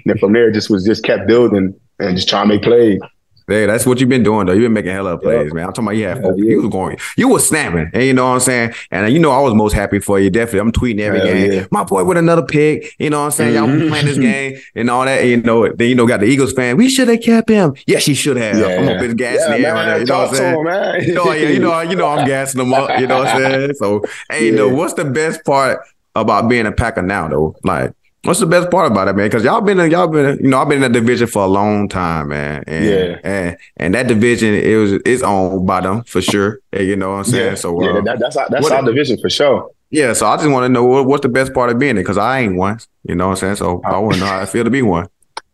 [0.07, 3.01] and from there just was just kept building and just trying to make plays.
[3.49, 4.53] Hey, that's what you've been doing though.
[4.53, 5.55] You've been making hella plays, yeah.
[5.55, 5.65] man.
[5.65, 6.51] I'm talking about you had yeah, yeah.
[6.51, 8.75] you was going, you was snapping, and you know what I'm saying.
[8.91, 10.29] And you know I was most happy for you.
[10.29, 11.69] Definitely, I'm tweeting every Hell game.
[11.71, 12.95] My boy with another pick.
[12.99, 13.55] You know what I'm saying.
[13.55, 13.81] Mm-hmm.
[13.81, 15.21] Y'all playing this game and all that.
[15.21, 16.77] And, you know, then you know got the Eagles fan.
[16.77, 17.75] We should have kept him.
[17.87, 18.57] Yes, he should have.
[18.57, 19.99] I'm a bit gassing yeah, the air.
[20.01, 20.59] You know what I'm saying.
[20.59, 21.05] Him, man.
[21.05, 23.01] you know, yeah, you know, you know, I'm gassing them up.
[23.01, 23.75] You know what I'm saying.
[23.75, 25.81] So, hey, you know, what's the best part
[26.15, 27.57] about being a Packer now though?
[27.65, 27.95] Like
[28.29, 29.25] What's the best part about it, man?
[29.25, 31.47] Because y'all been in, y'all been, you know, I've been in that division for a
[31.47, 32.63] long time, man.
[32.67, 33.19] And, yeah.
[33.25, 36.61] And and that division it was it's owned by them for sure.
[36.79, 37.47] You know what I'm saying?
[37.47, 37.55] Yeah.
[37.55, 39.71] So yeah, uh, that, that's our, that's our division for sure.
[39.89, 40.13] Yeah.
[40.13, 42.19] So I just want to know what, what's the best part of being it because
[42.19, 42.79] I ain't one.
[43.05, 43.57] You know what I'm saying?
[43.57, 45.09] So I want to know how I feel to be one.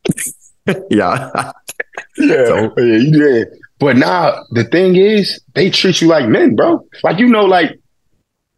[0.67, 0.83] yeah.
[0.91, 1.53] yeah.
[2.17, 2.97] So, yeah.
[2.97, 3.49] You did.
[3.79, 6.85] But now the thing is, they treat you like men, bro.
[7.05, 7.79] Like you know, like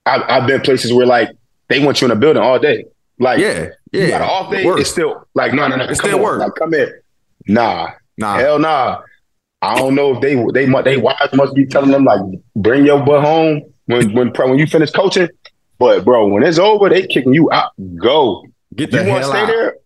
[0.06, 1.28] I, I've been places where like
[1.68, 2.86] they want you in a building all day.
[3.18, 4.04] Like yeah, yeah.
[4.04, 5.84] You got an off day, it's still like no, no, no.
[5.84, 6.56] It still work.
[6.56, 6.92] Come in.
[7.46, 9.02] Nah, nah, hell nah.
[9.62, 12.20] I don't know if they they they wives must be telling them like
[12.54, 15.28] bring your butt home when when when you finish coaching.
[15.78, 17.72] But bro, when it's over, they kicking you out.
[17.96, 18.44] Go.
[18.74, 19.46] Get the you hell stay out.
[19.46, 19.76] there.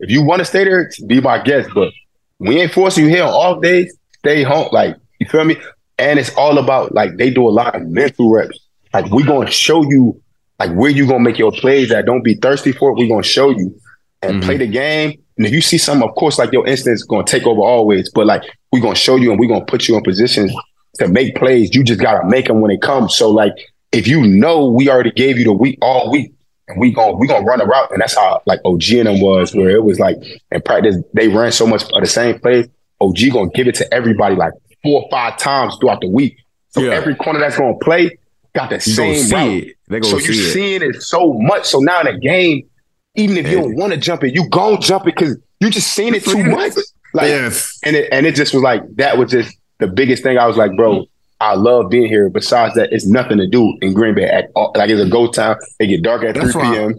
[0.00, 1.70] If you want to stay there, be my guest.
[1.74, 1.92] But
[2.38, 3.96] we ain't forcing you here on off days.
[4.18, 4.68] Stay home.
[4.72, 5.56] Like you feel me?
[5.98, 8.58] And it's all about like they do a lot of mental reps.
[8.94, 10.20] Like we gonna show you
[10.58, 12.06] like where you gonna make your plays at.
[12.06, 12.94] Don't be thirsty for it.
[12.98, 13.78] We gonna show you
[14.22, 14.40] and Mm-hmm.
[14.42, 15.18] play the game.
[15.36, 18.10] And if you see something, of course, like your instinct's gonna take over always.
[18.10, 18.42] But like
[18.72, 20.52] we gonna show you and we gonna put you in positions
[20.98, 21.74] to make plays.
[21.74, 23.14] You just gotta make them when it comes.
[23.14, 23.52] So like
[23.92, 26.32] if you know we already gave you the week all week,
[26.66, 29.20] and we gonna we gonna run a route, and that's how like OG and them
[29.20, 30.16] was, where it was like
[30.50, 32.66] in practice they ran so much of the same plays.
[33.00, 36.36] OG gonna give it to everybody like four or five times throughout the week.
[36.70, 36.90] So Yeah.
[36.94, 38.18] every corner that's gonna play
[38.58, 39.76] got the you same see route.
[39.90, 40.04] It.
[40.04, 40.52] So see you're it.
[40.52, 41.66] seeing it so much.
[41.66, 42.68] So now in a game,
[43.14, 45.92] even if you don't want to jump it, you gon' jump it because you just
[45.92, 46.74] seen it too much.
[47.14, 47.78] Like yes.
[47.84, 50.38] and it and it just was like that was just the biggest thing.
[50.38, 51.06] I was like, bro,
[51.40, 52.28] I love being here.
[52.28, 54.72] Besides that, it's nothing to do in Green Bay at all.
[54.76, 55.56] Like it's a go time.
[55.78, 56.94] It get dark at That's 3 p.m.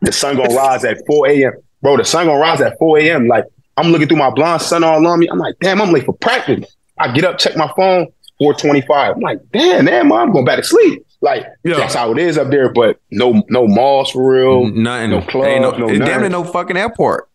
[0.00, 1.52] The sun gonna rise at 4 a.m.
[1.82, 3.28] Bro, the sun gonna rise at 4 a.m.
[3.28, 3.44] Like
[3.76, 5.28] I'm looking through my blind sun all on me.
[5.30, 6.64] I'm like, damn, I'm late for practice.
[6.98, 9.16] I get up, check my phone, 425.
[9.16, 11.04] I'm like, damn, man, I'm going back to sleep.
[11.20, 11.76] Like Yeah.
[11.78, 14.66] that's how it is up there, but no no malls for real.
[14.68, 15.10] Nothing.
[15.10, 17.28] no clubs, Ain't no, no it's damn near no fucking airport.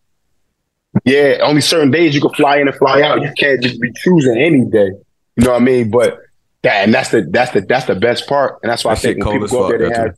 [1.04, 3.20] Yeah, only certain days you can fly in and fly out.
[3.20, 4.92] You can't just be choosing any day.
[5.36, 5.90] You know what I mean?
[5.90, 6.18] But
[6.62, 8.58] that and that's the that's the that's the best part.
[8.62, 10.16] And that's why That I think when people go up there, they have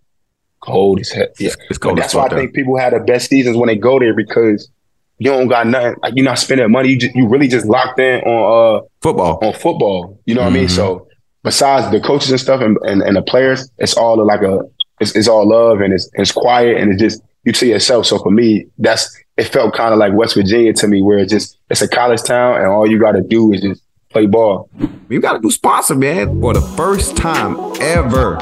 [0.60, 1.26] cold as hell.
[1.40, 1.48] Yeah.
[1.48, 3.76] It's But cold as that's why I think people have the best seasons when they
[3.76, 4.70] go there because
[5.18, 5.94] you don't got nothing.
[6.02, 6.90] Like you're not spending money.
[6.90, 9.38] You just you really just locked in on uh Football.
[9.42, 10.20] on football.
[10.26, 10.66] You know what I mean?
[10.66, 10.70] Mhm.
[10.70, 11.08] So
[11.42, 14.60] besides the coaches and stuff and, and, and the players, it's all like a
[15.00, 18.06] it's, it's all love and it's it's quiet and it's just you see yourself.
[18.06, 21.30] So for me, that's it felt kind of like West Virginia to me, where it's
[21.32, 24.68] just it's a college town and all you got to do is just play ball.
[25.08, 26.40] You got to do sponsor, man.
[26.40, 28.36] For the first time ever,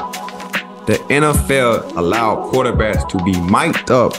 [0.87, 4.13] the NFL allowed quarterbacks to be mic'd up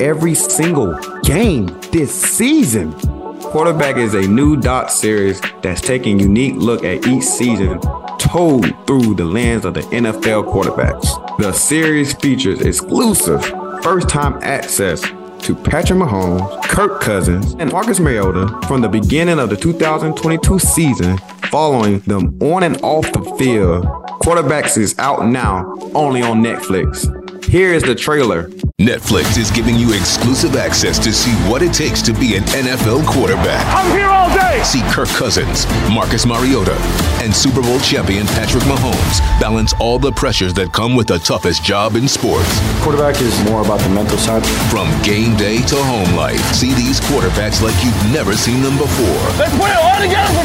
[0.00, 2.92] every single game this season.
[3.40, 7.80] Quarterback is a new doc series that's taking unique look at each season
[8.18, 11.38] told through the lens of the NFL quarterbacks.
[11.38, 13.44] The series features exclusive
[13.82, 15.02] first-time access
[15.42, 21.18] to Patrick Mahomes, Kirk Cousins, and Marcus Mariota from the beginning of the 2022 season,
[21.50, 23.84] following them on and off the field.
[24.20, 27.23] Quarterbacks is out now, only on Netflix.
[27.48, 28.48] Here is the trailer.
[28.80, 33.06] Netflix is giving you exclusive access to see what it takes to be an NFL
[33.06, 33.64] quarterback.
[33.74, 34.62] I'm here all day.
[34.64, 36.74] See Kirk Cousins, Marcus Mariota,
[37.22, 41.62] and Super Bowl champion Patrick Mahomes balance all the pressures that come with the toughest
[41.62, 42.48] job in sports.
[42.82, 44.44] Quarterback is more about the mental side.
[44.70, 49.22] From game day to home life, see these quarterbacks like you've never seen them before.
[49.38, 50.43] Let's put it all together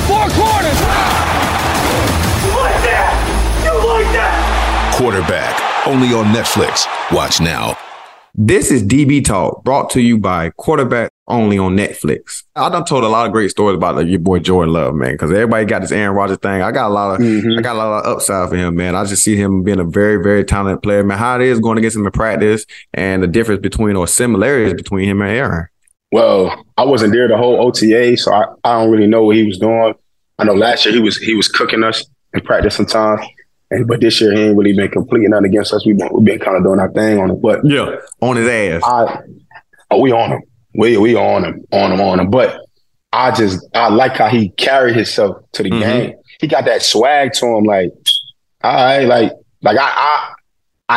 [4.99, 6.85] Quarterback, only on Netflix.
[7.15, 7.77] Watch now.
[8.35, 12.43] This is DB Talk, brought to you by Quarterback Only on Netflix.
[12.53, 15.13] I done told a lot of great stories about like, your boy Jordan Love, man,
[15.13, 16.62] because everybody got this Aaron Rodgers thing.
[16.62, 17.59] I got a lot of, mm-hmm.
[17.59, 18.93] I got a lot of upside for him, man.
[18.93, 21.17] I just see him being a very, very talented player, man.
[21.17, 25.07] How it is going against him in practice, and the difference between or similarities between
[25.07, 25.67] him and Aaron.
[26.12, 29.45] Well, I wasn't there the whole OTA, so I, I don't really know what he
[29.45, 29.93] was doing.
[30.39, 33.25] I know last year he was he was cooking us in practice sometimes,
[33.71, 35.86] and but this year he ain't really been completing nothing against us.
[35.86, 37.39] We've been we've been kind of doing our thing on him.
[37.41, 38.82] but Yeah, on his ass.
[38.86, 39.21] I
[39.91, 40.41] oh we on him,
[40.75, 42.29] we we on him, on him, on him.
[42.29, 42.60] But
[43.12, 45.79] I just I like how he carried himself to the Mhm.
[45.82, 46.13] game.
[46.41, 47.91] He got that swag to him, like
[48.63, 50.34] all right, like like I I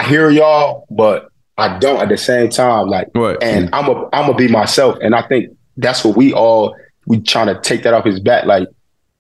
[0.00, 2.87] I hear y'all, but I don't at the same time.
[2.88, 3.42] Like What?
[3.42, 4.96] and I'm a I'm gonna be myself.
[5.02, 6.74] And I think that's what we all
[7.06, 8.46] we trying to take that off his back.
[8.46, 8.68] Like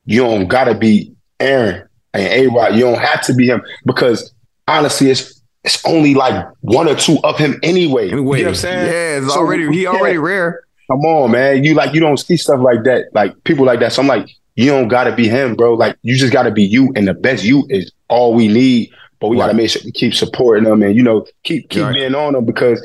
[0.06, 1.82] you don't gotta be Aaron
[2.14, 2.74] and A Rod.
[2.74, 4.32] You don't have to be him because
[4.68, 8.10] honestly, it's it's only like one or two of him anyway.
[8.10, 8.86] Anyway, you know what I'm saying?
[8.86, 9.90] yeah, it's So, already he yeah.
[9.90, 10.64] already rare.
[10.90, 11.62] Come on, man.
[11.64, 13.92] You like you don't see stuff like that, like people like that.
[13.92, 15.74] So I'm like, you don't gotta be him, bro.
[15.74, 18.90] Like you just gotta be you, and the best you is all we need.
[19.20, 21.94] But we gotta make sure we keep supporting him and you know keep keep Right.
[21.94, 22.84] being on him because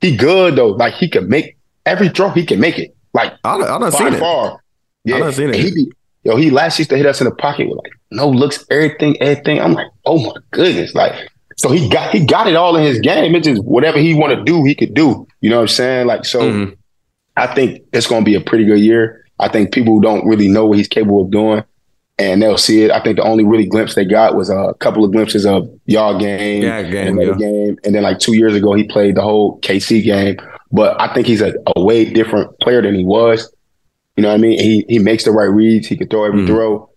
[0.00, 0.68] he good though.
[0.68, 2.96] Like he can make every throw, he can make it.
[3.12, 4.18] Like I done, I done by seen it.
[4.18, 4.58] far.
[5.04, 5.56] Yeah, done seen it.
[5.56, 5.92] He be,
[6.24, 9.20] yo, he last used to hit us in the pocket with like no looks, everything,
[9.20, 9.60] everything.
[9.60, 11.12] I'm like, oh my goodness, like
[11.56, 13.34] so he got he got it all in his game.
[13.34, 15.26] It's just whatever he want to do, he could do.
[15.40, 16.06] You know what I'm saying?
[16.06, 16.40] Like so.
[16.40, 16.76] Mhm.
[17.36, 19.24] I think it's going to be a pretty good year.
[19.40, 21.64] I think people don't really know what he's capable of doing,
[22.16, 22.92] and they'll see it.
[22.92, 26.16] I think the only really glimpse they got was a couple of glimpses of y'all
[26.16, 27.34] game, Yeah, game, and yeah.
[27.48, 30.36] game, and then like two years ago he played the whole KC game.
[30.70, 33.52] But I think he's a, a way different player than he was.
[34.16, 34.58] You know what I mean?
[34.60, 35.88] He he makes the right reads.
[35.88, 36.46] He can throw every Mhm.
[36.46, 36.88] throw.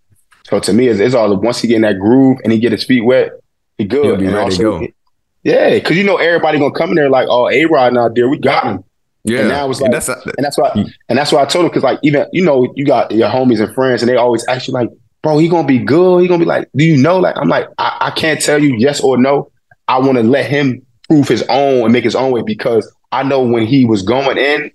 [0.49, 2.71] So to me, it's, it's all once he get in that groove and he get
[2.71, 3.31] his feet wet,
[3.77, 4.05] He good.
[4.05, 4.93] He'll be And ready also- to go.
[5.43, 8.27] Yeah, because you know everybody gonna come in there like, oh, A Rod not there,
[8.27, 8.83] we got him.
[9.23, 10.89] Yeah, And now it's like, that's a, and that's why, mm.
[11.07, 13.63] and that's why I told him because like even you know you got your homies
[13.63, 14.89] and friends and they always ask you like,
[15.21, 16.21] bro, he gonna be good.
[16.21, 17.19] He gonna be like, do you know?
[17.19, 19.51] Like I'm like, I, I can't tell you yes or no.
[19.87, 23.23] I want to let him prove his own and make his own way because I
[23.23, 24.71] know when he was going in,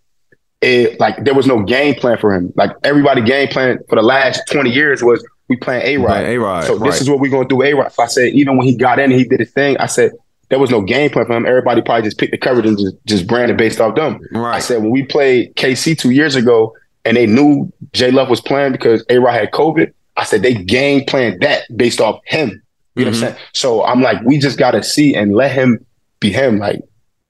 [0.63, 2.53] it like there was no game plan for him.
[2.57, 5.23] Like everybody game plan for the last twenty years was
[5.53, 6.09] we playing A Rod.
[6.09, 6.91] Playing A-Rod, So right.
[6.91, 7.93] this is what we're gonna do A Rod.
[7.93, 10.13] So I said even when he got in and he did his thing, I said.
[10.49, 11.47] There was no game plan for him.
[11.47, 14.21] Everybody probably just picked the coverage and just, just branded based off them.
[14.33, 14.57] Right.
[14.57, 18.43] I said when we played KC two years ago and they knew J Love was
[18.43, 22.63] playing because A Rod had COVID, I said they game planned that based off him.
[22.97, 23.21] You know Mm-hmm.
[23.23, 23.47] what I'm saying?
[23.55, 25.87] So I'm like, we just gotta see and let him
[26.21, 26.59] be him.
[26.59, 26.83] Like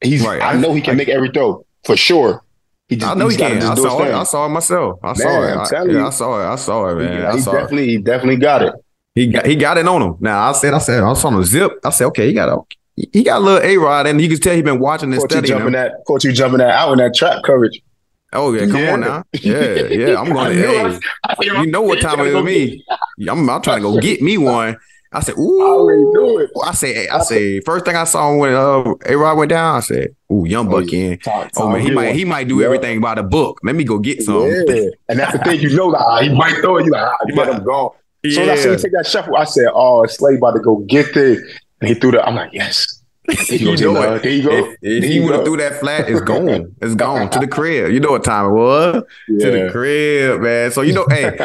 [0.03, 0.43] he's Right.
[0.43, 2.43] I know he can make every throw for sure.
[2.93, 3.57] He just I know he can.
[3.63, 4.05] I saw it.
[4.07, 4.15] thing.
[4.15, 4.99] I saw it myself.
[5.03, 5.51] I saw it.
[5.53, 6.07] I'm I, yeah.
[6.07, 6.53] I saw it.
[6.53, 7.27] I saw it, man.
[7.27, 7.89] I he saw definitely it.
[7.89, 8.75] he definitely got it.
[9.15, 10.17] He got he got it on him.
[10.21, 11.73] Now I said I said I was on the zip.
[11.85, 12.59] I said okay, he got a
[13.13, 15.35] he got a little A Rod, and you can tell he been watching and Caught
[15.37, 17.83] you jumping that caught you jumping that out in that trap coverage.
[18.35, 18.93] Oh yeah, come Yeah.
[18.93, 19.25] on now.
[19.41, 20.21] Yeah, yeah.
[20.21, 21.01] I'm going to.
[21.41, 22.85] Hey, you know what time it is with me.
[23.29, 24.77] I'm, I'm trying to go get me one.
[25.15, 25.61] I said, ooh.
[25.61, 26.51] I already knew it.
[26.65, 29.81] I say, I say, first thing I saw when uh, A Rod went down, I
[29.81, 30.99] said, "Ooh, young Oh, buck yeah.
[31.01, 31.19] in.
[31.19, 32.15] Time- Oh man, he might one.
[32.15, 32.67] he might do Yeah.
[32.67, 33.59] everything by the book.
[33.63, 35.61] Let me go get some." Yeah, and that's the thing.
[35.61, 36.87] You know, like, he might throw it.
[36.87, 37.95] You like, ah, you let him go.
[38.31, 38.77] So when I Yeah.
[38.77, 41.41] take that shuffle, I said, "Oh, Slay about to go get this,"
[41.81, 42.27] and he threw that.
[42.27, 42.87] I'm like, "Yes."
[43.29, 44.23] There you go, know it.
[44.25, 44.51] There you go.
[44.51, 46.75] If, if he would have threw that flat, it's gone.
[46.83, 47.93] It's gone to the crib.
[47.93, 49.05] You know what time it was?
[49.29, 50.71] To the crib, man.
[50.73, 51.37] So you know, hey,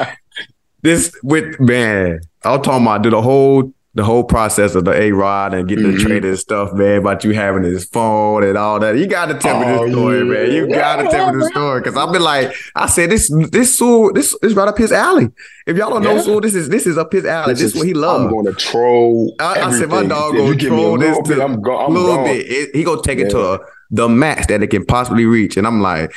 [0.83, 4.91] this with man, I was talking about do the whole the whole process of the
[4.93, 5.93] A Rod and getting Mhm.
[5.97, 8.95] the traded stuff, man, about you having his phone and all that.
[8.95, 10.23] You gotta tell me Oh, this story, yeah.
[10.23, 10.51] man.
[10.51, 11.81] You gotta Yeah, tell me this story.
[11.81, 15.29] Cause I've been like, I said this this Sewell, this is right up his alley.
[15.65, 16.21] If y'all don't know Yeah.
[16.21, 17.55] Sewell, this is this is up his alley.
[17.55, 18.31] This, is what he loves.
[18.31, 19.33] I'm to troll.
[19.39, 21.77] I, I said my dog If gonna me troll this little to bit, I'm go-
[21.79, 22.25] a I'm little gone.
[22.25, 22.45] bit.
[22.45, 23.59] It- he gonna take it to a,
[23.89, 26.13] the max that it can possibly reach, and I'm like,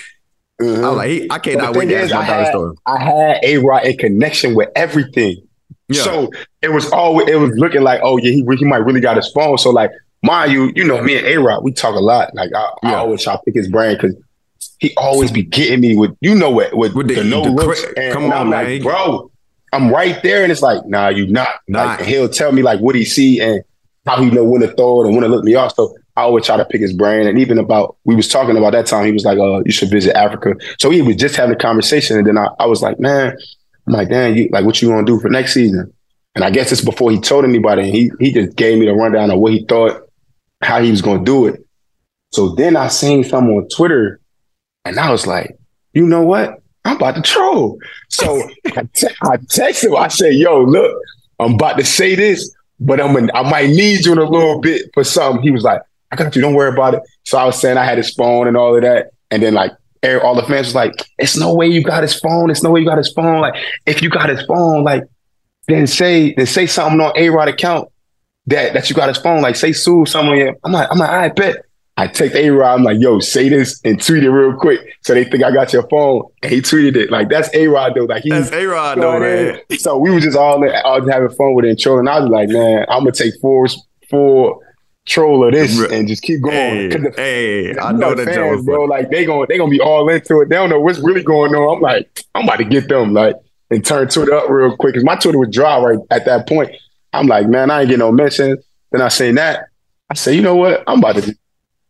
[0.60, 0.84] Mhm.
[0.90, 2.76] I'm like, he, I cannot wait to ask my I had, story.
[2.86, 5.42] I had a Rod in connection with everything.
[5.88, 6.02] Yeah.
[6.02, 6.30] So
[6.62, 9.30] it was always it was looking like, oh yeah, he, he might really got his
[9.32, 9.58] phone.
[9.58, 9.90] So like,
[10.22, 12.34] mind you, you know, me and A Rod, we talk a lot.
[12.34, 12.96] Like I, I Yeah.
[12.98, 14.14] always try to pick his brain because
[14.78, 17.50] he always be getting me with you know what with, With the, the- no the
[17.50, 17.84] looks.
[17.84, 18.64] cra- and, come and on, I'm man.
[18.66, 19.30] like, bro,
[19.72, 21.48] I'm right there, and it's like, nah, you not.
[21.68, 22.00] Not.
[22.00, 23.62] Like, he'll tell me like what he see and
[24.06, 25.74] how he know when to throw it and when to look me off.
[25.74, 27.26] So I always try to pick his brain.
[27.26, 29.90] And even about we was talking about that time, he was like, "Uh, you should
[29.90, 33.00] visit Africa." So he was just having a conversation, and then I, I was like,
[33.00, 33.36] "Man,
[33.86, 35.90] I'm like, damn, you like what you gonna do for next season?"
[36.34, 37.82] And I guess it's before he told anybody.
[37.82, 40.02] And he he just gave me the rundown of what he thought,
[40.62, 41.64] how he was gonna do it.
[42.32, 44.20] So then I seen something on Twitter,
[44.84, 45.56] and I was like,
[45.94, 46.62] you know what?
[46.84, 47.78] I'm about to troll.
[48.10, 49.96] So I, te- I text him.
[49.96, 50.94] I said, yo, look,
[51.38, 54.60] I'm about to say this, but I'm gonna, I might need you in a little
[54.60, 55.42] bit for something.
[55.42, 55.80] He was like,
[56.10, 56.42] I got you.
[56.42, 57.02] Don't worry about it.
[57.24, 59.10] So I was saying I had his phone and all of that.
[59.30, 59.72] And then like
[60.04, 62.50] er, all the fans was like, it's no way you got his phone.
[62.50, 63.40] It's no way you got his phone.
[63.40, 63.54] Like
[63.86, 65.04] if you got his phone, like
[65.68, 67.88] then say then say something on A Rod account
[68.46, 69.42] that that you got his phone.
[69.42, 70.36] Like say Sue something.
[70.36, 70.52] Yeah.
[70.64, 71.64] I'm like I'm like I bet.
[71.96, 72.74] I take A Rod.
[72.74, 75.72] I'm like yo say this and tweet it real quick so they think I got
[75.72, 76.22] your phone.
[76.42, 78.04] And he tweeted it like that's A Rod though.
[78.04, 79.60] Like he That's A Rod you know though, man.
[79.78, 82.08] So we were just all all just having fun with it and trolling.
[82.08, 83.66] I was like, man, I'm gonna take full
[84.08, 84.62] full
[85.06, 86.54] troll of this and just keep going.
[86.54, 88.84] Hey, the- hey, I know the that fans, joke bro.
[88.84, 90.48] Like they going they gonna be all into it.
[90.48, 91.76] They don't know what's really going on.
[91.76, 93.34] I'm like, I'm about to get them like
[93.70, 96.70] and turn Twitter up real quick because my Twitter was dry right at that point.
[97.12, 98.64] I'm like, man, I ain't getting no mentions.
[98.92, 99.64] Then I seen that.
[100.10, 100.82] I say, you know what?
[100.86, 101.36] I'm about to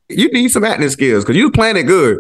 [0.08, 2.18] You need some acting skills because you playing it good.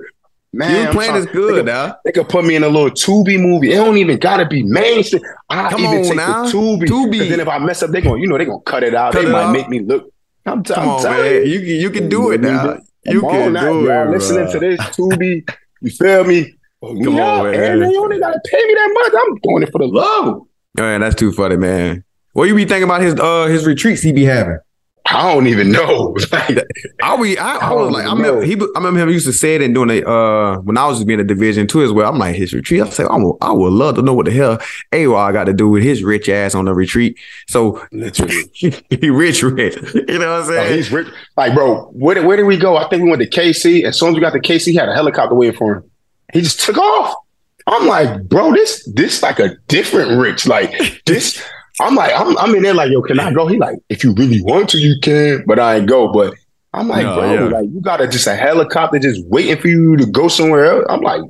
[0.52, 0.86] man.
[0.86, 1.96] you playing is good They could, now.
[2.04, 3.72] they could put me in a little Tubi movie.
[3.72, 5.22] It don't even gotta be mainstream.
[5.48, 6.44] I Come even on take now.
[6.46, 6.86] the Tubi.
[6.86, 7.28] Tubi.
[7.28, 9.12] then if I mess up, they gonna, you know, they gonna cut it out.
[9.12, 9.52] Cut they it might out.
[9.52, 10.10] make me look.
[10.46, 11.46] I'm, t- Come I'm on, telling man.
[11.46, 11.58] you.
[11.60, 12.74] You can do it now.
[12.74, 14.10] Come You on can now, do y'all it.
[14.10, 15.48] listening to this, Tubi.
[15.82, 16.54] You feel me?
[16.82, 17.72] Come yeah, on, man.
[17.72, 19.22] And they only gotta pay me that much.
[19.22, 20.42] I'm doing it for the love.
[20.76, 22.04] Man, that's too funny, man.
[22.32, 24.58] What you be thinking about his uh his retreats he be having?
[25.12, 26.16] I don't even know.
[26.30, 26.58] Like,
[27.02, 29.56] I we I, I was like I remember he I remember him used to say
[29.56, 32.08] it and doing a uh when I was just being a division two as well.
[32.10, 32.82] I'm like his retreat.
[32.82, 34.60] I said I would, I would love to know what the hell
[34.92, 37.18] A Rod got to do with his rich ass on the retreat.
[37.48, 38.44] So literally.
[38.54, 39.76] he rich rich.
[40.08, 40.76] You know what I'm Oh, saying?
[40.76, 41.08] he's rich.
[41.36, 42.76] Like, bro, where did, where did we go?
[42.76, 43.84] I think we went to KC.
[43.84, 45.90] As soon as we got to KC, he had a helicopter waiting for him.
[46.32, 47.14] He just took off.
[47.66, 50.46] I'm like, bro, this this like a different rich.
[50.46, 51.42] Like this.
[51.80, 53.46] I'm like, I'm, I'm in there like, yo, can I go?
[53.46, 56.12] He like, if you really want to, you can, but I ain't go.
[56.12, 56.34] But
[56.72, 57.40] I'm like, No, bro, yeah.
[57.48, 60.86] like you got a, just a helicopter just waiting for you to go somewhere else.
[60.88, 61.22] I'm like,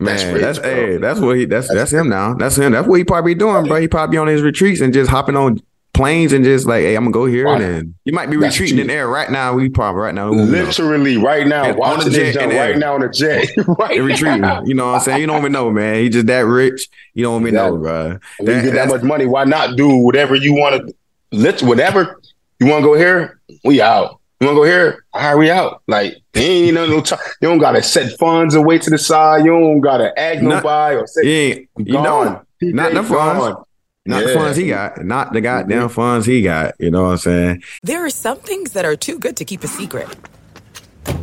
[0.00, 2.34] That's Man, rich, that's hey, that's what he that's that's him now.
[2.34, 2.72] That's him.
[2.72, 3.80] That's what he probably be doing, bro.
[3.80, 5.60] He probably on his retreats and just hopping on
[5.94, 8.58] planes and just like, hey, I'm gonna go here, and then you might be That's
[8.58, 9.54] retreating in air right now.
[9.54, 11.24] We probably right now, literally know.
[11.24, 14.44] right now, on jet, right now on the jet, right and retreating.
[14.66, 15.20] You know what I'm saying?
[15.20, 15.96] You don't even know, man.
[15.96, 16.88] He just that rich.
[17.14, 18.18] You don't even know, bro.
[18.40, 20.94] That, you get that much money, why not do whatever you want to?
[21.30, 22.20] Let whatever
[22.60, 23.40] you want to go here.
[23.64, 24.20] We out.
[24.40, 25.04] You want to go here?
[25.12, 25.82] All right, we out.
[25.86, 29.44] Like, ain't you know, no t- you don't gotta set funds away to the side.
[29.44, 33.56] You don't gotta ag nobody or say, yeah, you know, not the funds.
[34.04, 34.28] Not yeah.
[34.28, 35.94] the funds he got, not the goddamn mm-hmm.
[35.94, 36.74] funds he got.
[36.80, 37.62] You know what I'm saying?
[37.84, 40.08] There are some things that are too good to keep a secret.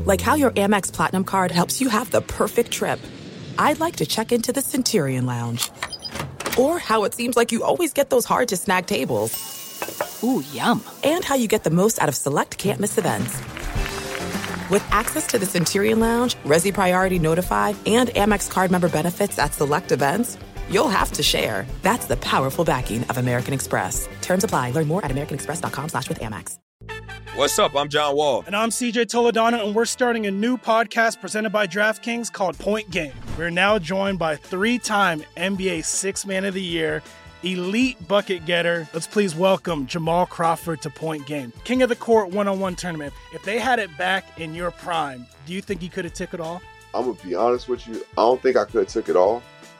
[0.05, 2.99] Like how your Amex Platinum card helps you have the perfect trip.
[3.57, 5.69] I'd like to check into the Centurion Lounge.
[6.57, 9.33] Or how it seems like you always get those hard to snag tables.
[10.23, 10.81] Ooh, yum.
[11.03, 13.37] And how you get the most out of select can't miss events.
[14.69, 19.53] With access to the Centurion Lounge, Resy Priority Notify, and Amex card member benefits at
[19.53, 20.37] select events,
[20.69, 21.65] you'll have to share.
[21.81, 24.07] That's the powerful backing of American Express.
[24.21, 24.71] Terms apply.
[24.71, 26.57] Learn more at americanexpress.com slash with Amex.
[27.35, 27.75] What's up?
[27.75, 28.43] I'm John Wall.
[28.45, 32.89] And I'm CJ Toledano, and we're starting a new podcast presented by DraftKings called Point
[32.91, 33.13] Game.
[33.37, 37.01] We're now joined by three-time NBA Six Man of the Year,
[37.43, 38.89] elite bucket getter.
[38.93, 41.53] Let's please welcome Jamal Crawford to Point Game.
[41.63, 43.13] King of the Court one-on-one tournament.
[43.33, 46.33] If they had it back in your prime, do you think he could have took
[46.33, 46.61] it all?
[46.93, 48.03] I'm gonna be honest with you.
[48.17, 49.43] I don't think I could have took it all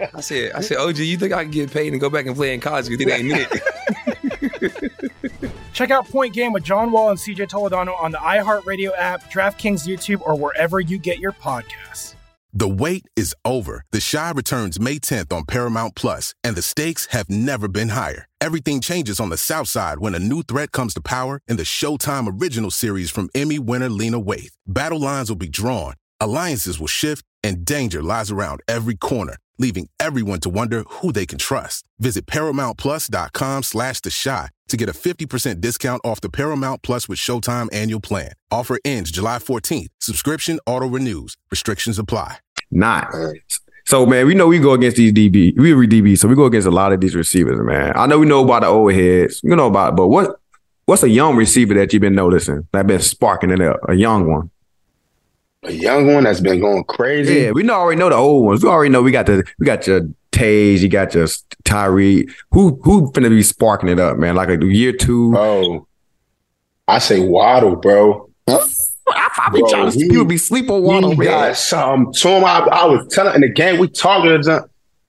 [0.00, 2.34] I said, I said, OG, you think I can get paid and go back and
[2.34, 3.62] play in college because it ain't it.
[5.72, 9.86] Check out Point Game with John Wall and CJ Toledano on the iHeartRadio app, DraftKings
[9.86, 12.14] YouTube, or wherever you get your podcasts.
[12.52, 13.84] The wait is over.
[13.90, 18.28] The Chi returns May 10th on Paramount Plus, and the stakes have never been higher.
[18.40, 21.64] Everything changes on the South Side when a new threat comes to power in the
[21.64, 24.52] Showtime original series from Emmy winner Lena Waithe.
[24.68, 29.88] Battle lines will be drawn, alliances will shift, and danger lies around every corner leaving
[30.00, 31.84] everyone to wonder who they can trust.
[31.98, 37.18] Visit ParamountPlus.com slash The Chi to get a 50% discount off the Paramount Plus with
[37.18, 38.32] Showtime annual plan.
[38.50, 39.88] Offer ends July 14th.
[40.00, 41.36] Subscription auto-renews.
[41.50, 42.38] Restrictions apply.
[42.70, 43.08] Not.
[43.86, 45.58] So, man, we know we go against these DB.
[45.58, 47.92] We read DB, so we go against a lot of these receivers, man.
[47.94, 49.40] I know we know about the old heads.
[49.42, 50.40] You know about it, but what
[50.86, 53.80] what's a young receiver that you've been noticing that been sparking it up?
[53.88, 54.50] A young one
[55.64, 57.34] a young one that's been going crazy.
[57.34, 58.62] Yeah, we know already know the old ones.
[58.62, 61.28] We already know we got the we got your Tage, you got your
[61.64, 62.28] Tyree.
[62.50, 64.34] Who who finna be sparking it up, man?
[64.34, 65.36] Like a year two.
[65.36, 65.86] Oh,
[66.88, 68.30] I say Waddle, bro.
[68.48, 68.66] Huh?
[69.06, 71.10] I probably bro, trying to he, people be sleep on Waddle.
[71.10, 71.26] He man.
[71.26, 72.44] got some to him.
[72.44, 74.42] I, I was telling in the game we talking.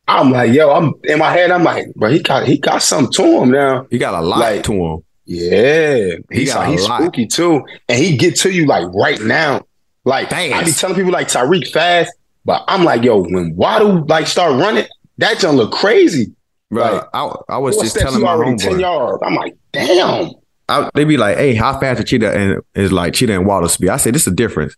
[0.07, 1.49] I'm like, yo, I'm in my head.
[1.49, 3.87] I'm like, bro, he got he got something to him now.
[3.89, 5.03] He got a lot like, to him.
[5.25, 9.63] Yeah, he he's, he's spooky too, and he get to you like right now.
[10.05, 10.53] Like fast.
[10.53, 12.13] I be telling people like Tyreek fast,
[12.45, 14.85] but I'm like, yo, when Waddle like start running,
[15.17, 16.33] that don't look crazy.
[16.69, 18.59] Bro, like, I, I was just telling my homeboy.
[18.59, 19.23] 10 yards.
[19.23, 20.31] I'm like, damn.
[20.67, 23.69] I, they be like, hey, how fast a cheetah and is like cheetah and waddle
[23.69, 23.89] speed?
[23.89, 24.75] I say this is the difference.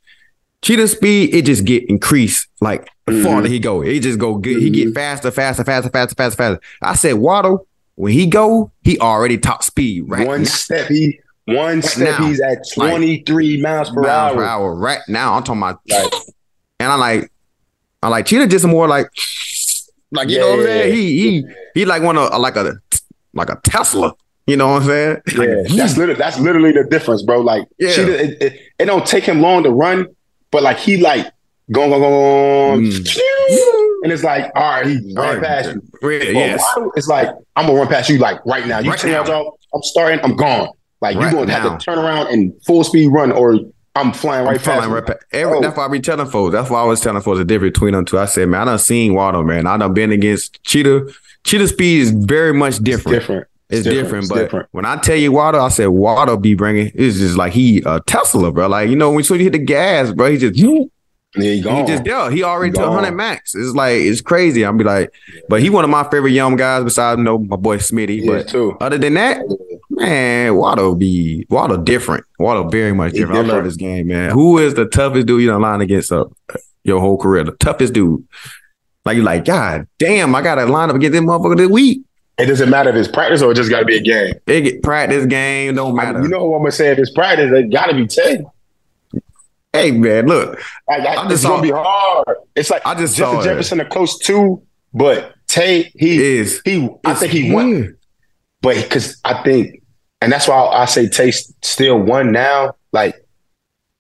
[0.62, 3.24] Cheetah speed, it just get increased like the mm-hmm.
[3.24, 3.82] farther he go.
[3.82, 4.58] It just go good.
[4.58, 4.66] Mm-hmm.
[4.66, 4.94] He get mm-hmm.
[4.94, 6.62] faster, faster, faster, faster, faster, faster.
[6.82, 10.28] I said waddle, when he go, he already top speed, right?
[10.28, 10.50] One now.
[10.50, 14.36] step he one right step, now, he's at 23 like, miles per miles hour.
[14.36, 14.76] per hour.
[14.76, 16.14] Right now, I'm talking about, like,
[16.80, 17.32] and I like,
[18.04, 19.10] I like Cheetah just more like,
[20.12, 20.94] like you yeah, know what I'm saying.
[20.94, 22.80] He he he like one of like a
[23.34, 24.14] like a Tesla.
[24.46, 25.18] You know what I'm saying?
[25.34, 27.42] Yeah, like, that's literally that's literally the difference, bro.
[27.42, 27.92] Like, yeah.
[27.92, 30.08] Cheetah, it, it, it, don't take him long to run,
[30.52, 31.32] but like he like
[31.72, 34.04] going going going, mm.
[34.04, 36.10] and it's like all right, he ran past you.
[36.10, 36.64] Yeah, yes.
[36.96, 38.80] It's like I'm gonna run past you like right now.
[38.80, 39.24] You right now.
[39.24, 40.70] off, I'm starting, I'm gone.
[41.02, 43.60] Like right you're going to have to turn around and full speed run, or
[43.96, 44.92] I'm flying right I'm flying past.
[44.92, 45.20] Right past.
[45.32, 45.62] Every, oh.
[45.62, 46.54] That's why I be telling folks.
[46.54, 48.20] That's why I was telling folks the difference between them two.
[48.20, 49.68] I said, man, I done seen Waddle, man.
[49.68, 51.12] I done been against Cheetah.
[51.44, 53.18] Cheetah speed is very much different.
[53.18, 53.48] It's different.
[53.70, 54.70] It's, it's different, different, but different.
[54.72, 56.92] when I tell you Waddle, I said Waddle be bringing.
[56.96, 58.68] It's just like he a Tesla, bro.
[58.68, 60.56] Like you know when you hit the gas, bro, he just
[61.36, 63.54] yeah, he, he just yeah, he already took 100 max.
[63.54, 64.64] It's like it's crazy.
[64.64, 65.14] I'll be like,
[65.50, 68.22] but he one of my favorite young guys besides you know my boy Smitty.
[68.22, 68.78] Yeah, but too.
[68.80, 69.42] other than that,
[69.90, 72.26] man, Waddle be Waddle different.
[72.40, 73.34] Waddle very much different.
[73.34, 73.52] different.
[73.52, 74.32] I love this game, man.
[74.32, 76.26] Who is the toughest dude you done line against uh,
[76.84, 77.44] your whole career?
[77.44, 78.26] The toughest dude.
[79.06, 82.02] Like you're like, God damn, I gotta line up against this motherfucker this week.
[82.38, 84.36] It doesn't matter if it's practice or it just got to be a game.
[84.46, 86.20] It get practice game don't matter.
[86.20, 86.92] I mean, you know what I'm gonna say?
[86.92, 88.46] If it's practice, it got to be ten.
[89.78, 92.38] Hey man, look, like, I, it's gonna be hard.
[92.56, 94.64] It's like I just Justin Jefferson are close too,
[94.94, 96.90] but Tate he is he.
[97.06, 97.98] I think he won,
[98.62, 99.82] but because I think,
[100.22, 102.76] and that's why I, I say Tay still won now.
[102.92, 103.16] Like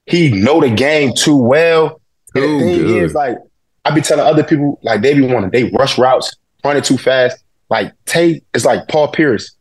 [0.05, 2.01] he know the game too well.
[2.34, 3.03] And the thing good.
[3.03, 3.38] is, like
[3.86, 6.32] I be telling other people, like they be wanting they rush routes,
[6.63, 7.43] running too fast.
[7.69, 9.56] Like Tate is like Paul Pierce.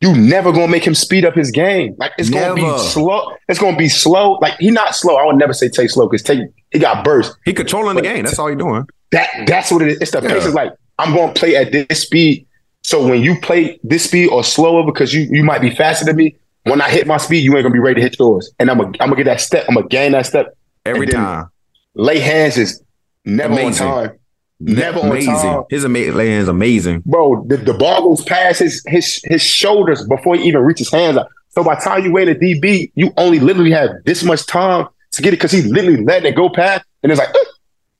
[0.00, 1.94] You never gonna make him speed up his game.
[1.98, 3.32] Like it's gonna be slow.
[3.48, 4.38] It's gonna be slow.
[4.40, 5.16] Like he not slow.
[5.16, 7.36] I would never say Tay slow because Tay he got burst.
[7.44, 8.24] He controlling the game.
[8.24, 8.86] That's all he doing.
[9.12, 9.98] That that's what it is.
[10.00, 10.28] It's the Yeah.
[10.30, 12.46] pace is like I'm gonna play at this speed.
[12.82, 16.16] So when you play this speed or slower because you you might be faster than
[16.16, 16.34] me,
[16.64, 18.50] when I hit my speed, you ain't gonna be ready to hit yours.
[18.58, 19.66] And I'm gonna I'm gonna get that step.
[19.68, 21.50] I'm gonna gain that step Every time.
[21.94, 22.82] Lay hands is
[23.26, 23.86] never Amazing.
[23.86, 24.18] on time.
[24.60, 25.64] Never amazing.
[25.70, 27.02] His ama- land is amazing.
[27.06, 30.92] Bro, the, the ball goes past his his his shoulders before he even reaches his
[31.00, 31.28] hands out.
[31.48, 34.86] So by the time you wait a DB, you only literally have this much time
[35.12, 37.38] to get it because he literally letting it go past and it's like "Uh,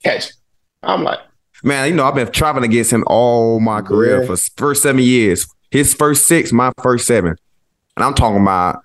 [0.04, 0.30] catch.
[0.82, 1.18] I'm like,
[1.64, 4.26] Man, you know, I've been traveling against him all my career Yeah.
[4.26, 5.46] for first seven years.
[5.70, 7.36] His first six, my first seven.
[7.96, 8.82] And I'm talking about,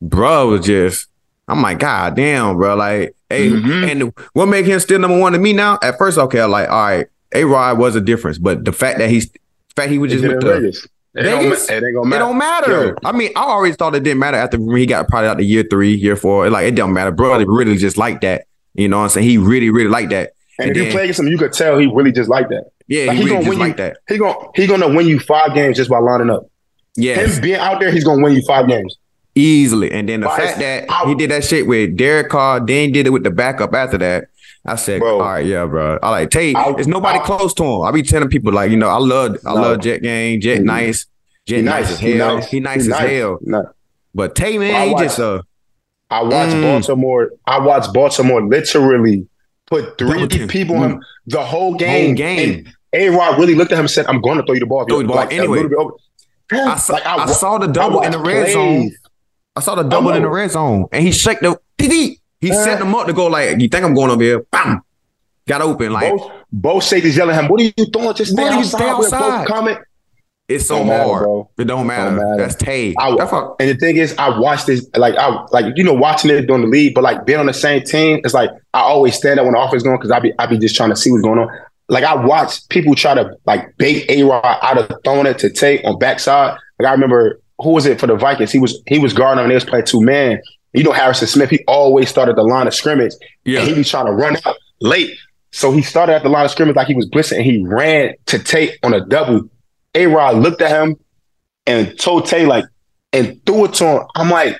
[0.00, 1.08] bro, was just,
[1.48, 2.74] I'm like, God damn, bro.
[2.76, 3.90] Like, hey, Mhm.
[3.90, 5.78] and what make him still number one to me now?
[5.82, 8.98] At first, okay, I'm like, all right, A Rod was a difference, but the fact
[8.98, 9.38] that he's, the
[9.76, 10.86] fact he was just with it the, in Vegas.
[11.14, 12.18] It don't, it ain't gonna it matter.
[12.18, 12.84] don't matter.
[12.88, 15.38] Yo, I mean, I always thought it didn't matter after when he got probably out
[15.38, 16.50] the year three, year four.
[16.50, 17.10] Like, it don't matter.
[17.10, 18.44] Bro, it really just like that.
[18.74, 19.26] You know what I'm saying?
[19.28, 20.32] He really, really like that.
[20.58, 22.64] and, if then- you play against him, you could tell he really just like that.
[22.86, 23.76] Yeah, Like, he, he really gonna win like you.
[23.84, 23.96] that.
[24.08, 26.48] He gonna he gonna win you five games just by lining up.
[26.96, 28.96] Yeah, Him being out there, he's gonna win you five games.
[29.36, 29.92] Easily.
[29.92, 32.90] And then the Why fact that I- he did that shit with Derek Carr, then
[32.92, 34.24] did it with the backup after that.
[34.68, 35.20] I said, Bro.
[35.20, 35.96] all right, yeah, bro.
[36.02, 36.56] I like Tate.
[36.56, 37.82] I- It's nobody I- close to him.
[37.82, 39.60] I be telling people like, you know, I love, I No.
[39.60, 40.64] love Jet Game, Jet Mhm.
[40.64, 41.06] nice,
[41.46, 41.92] Jet nice, nice.
[41.92, 42.34] as He hell.
[42.36, 42.48] nice.
[42.50, 43.10] He nice He as nice.
[43.10, 43.38] hell.
[43.42, 43.64] No.
[44.12, 45.42] But Tate, I man, he watch- just uh,
[46.10, 46.62] I watched Mm.
[46.62, 47.30] Baltimore.
[47.46, 49.26] I watched Baltimore literally
[49.70, 52.14] put three people on him the whole game.
[52.14, 52.64] game.
[52.92, 54.66] And A Rod really looked at him and said, "I'm going to throw you the
[54.66, 54.84] ball.
[54.86, 55.64] Throw the ball like, anyway.
[56.52, 58.52] I saw, Like, I, wa- saw the double in the red plays.
[58.54, 58.90] zone.
[59.56, 62.54] I saw the double in the red zone, and he shake the he he Uh.
[62.64, 64.40] set them up to go like, you think I'm going over here?
[64.52, 64.82] Bam,
[65.48, 67.50] got open like Both both safeties yelling at him.
[67.50, 68.14] What are you doing?
[68.14, 68.78] Just stay What are you- outside.
[68.78, 69.46] stay outside.
[69.46, 69.76] coming.
[70.48, 71.22] it's so Don't matter, hard.
[71.24, 71.50] bro.
[71.58, 72.10] It don't matter.
[72.12, 72.36] matter.
[72.36, 72.94] That's Tay.
[73.00, 75.92] I, That's what- and the thing is, I watched this like I like you know
[75.94, 78.80] watching it during the league, but like being on the same team, it's like I
[78.80, 80.96] always stand up when the offense going because I be I be just trying to
[80.96, 81.48] see what's going on.
[81.88, 85.50] Like I watch people try to like bait A Rod out of throwing it to
[85.50, 86.56] take on backside.
[86.78, 88.52] Like I remember who was it for the Vikings?
[88.52, 90.40] He was he was guarding and they was playing two man.
[90.72, 91.50] You know Harrison Smith.
[91.50, 93.12] He always started the line of scrimmage.
[93.44, 93.60] Yeah.
[93.60, 95.10] and he be trying to run out late.
[95.52, 98.14] So he started at the line of scrimmage like he was blitzing, and he ran
[98.26, 99.48] to Tate on a double.
[99.94, 100.96] A Rod looked at him
[101.66, 102.64] and told Tay like
[103.12, 104.02] and threw it to him.
[104.14, 104.58] I'm like,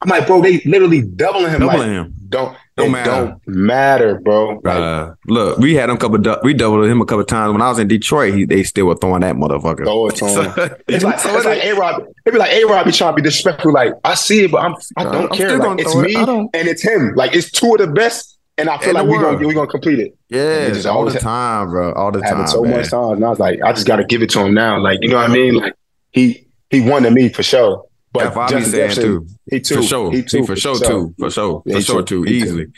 [0.00, 1.60] I'm like, bro, they literally doubling him.
[1.60, 2.14] Doubling like, him.
[2.28, 3.10] Don't Don't it matter.
[3.10, 4.60] Don't matter, bro.
[4.64, 6.18] Like, Uh, look, we had him couple.
[6.18, 8.34] Du- we doubled him a couple times when I was in Detroit.
[8.34, 9.84] He, they still were throwing that motherfucker.
[9.84, 10.16] throw it.
[10.16, 12.04] So- it's like, so it's like A Rod.
[12.26, 13.72] It be like A Rod be trying to be disrespectful.
[13.72, 15.56] Like I see it, but I'm I don't I'm care.
[15.56, 16.06] Like it's throw it.
[16.08, 17.12] me and it's him.
[17.14, 19.66] Like it's two of the best, and I feel In like we're gonna we're gonna
[19.70, 20.16] complete it.
[20.28, 21.92] Yeah, just all the time, bro.
[21.92, 22.78] All the time, so man.
[22.78, 24.80] much time, and I was like, I just got to give it to him now.
[24.80, 25.54] Like you know what I mean?
[25.54, 25.74] Like
[26.10, 27.84] he he won to me for sure.
[28.14, 29.26] But That's what I be saying too.
[29.50, 29.74] He too.
[29.74, 30.12] For sure.
[30.12, 30.40] He too.
[30.42, 31.12] He for sure too.
[31.18, 31.64] For sure.
[31.68, 32.24] For sure too.
[32.24, 32.68] Easily.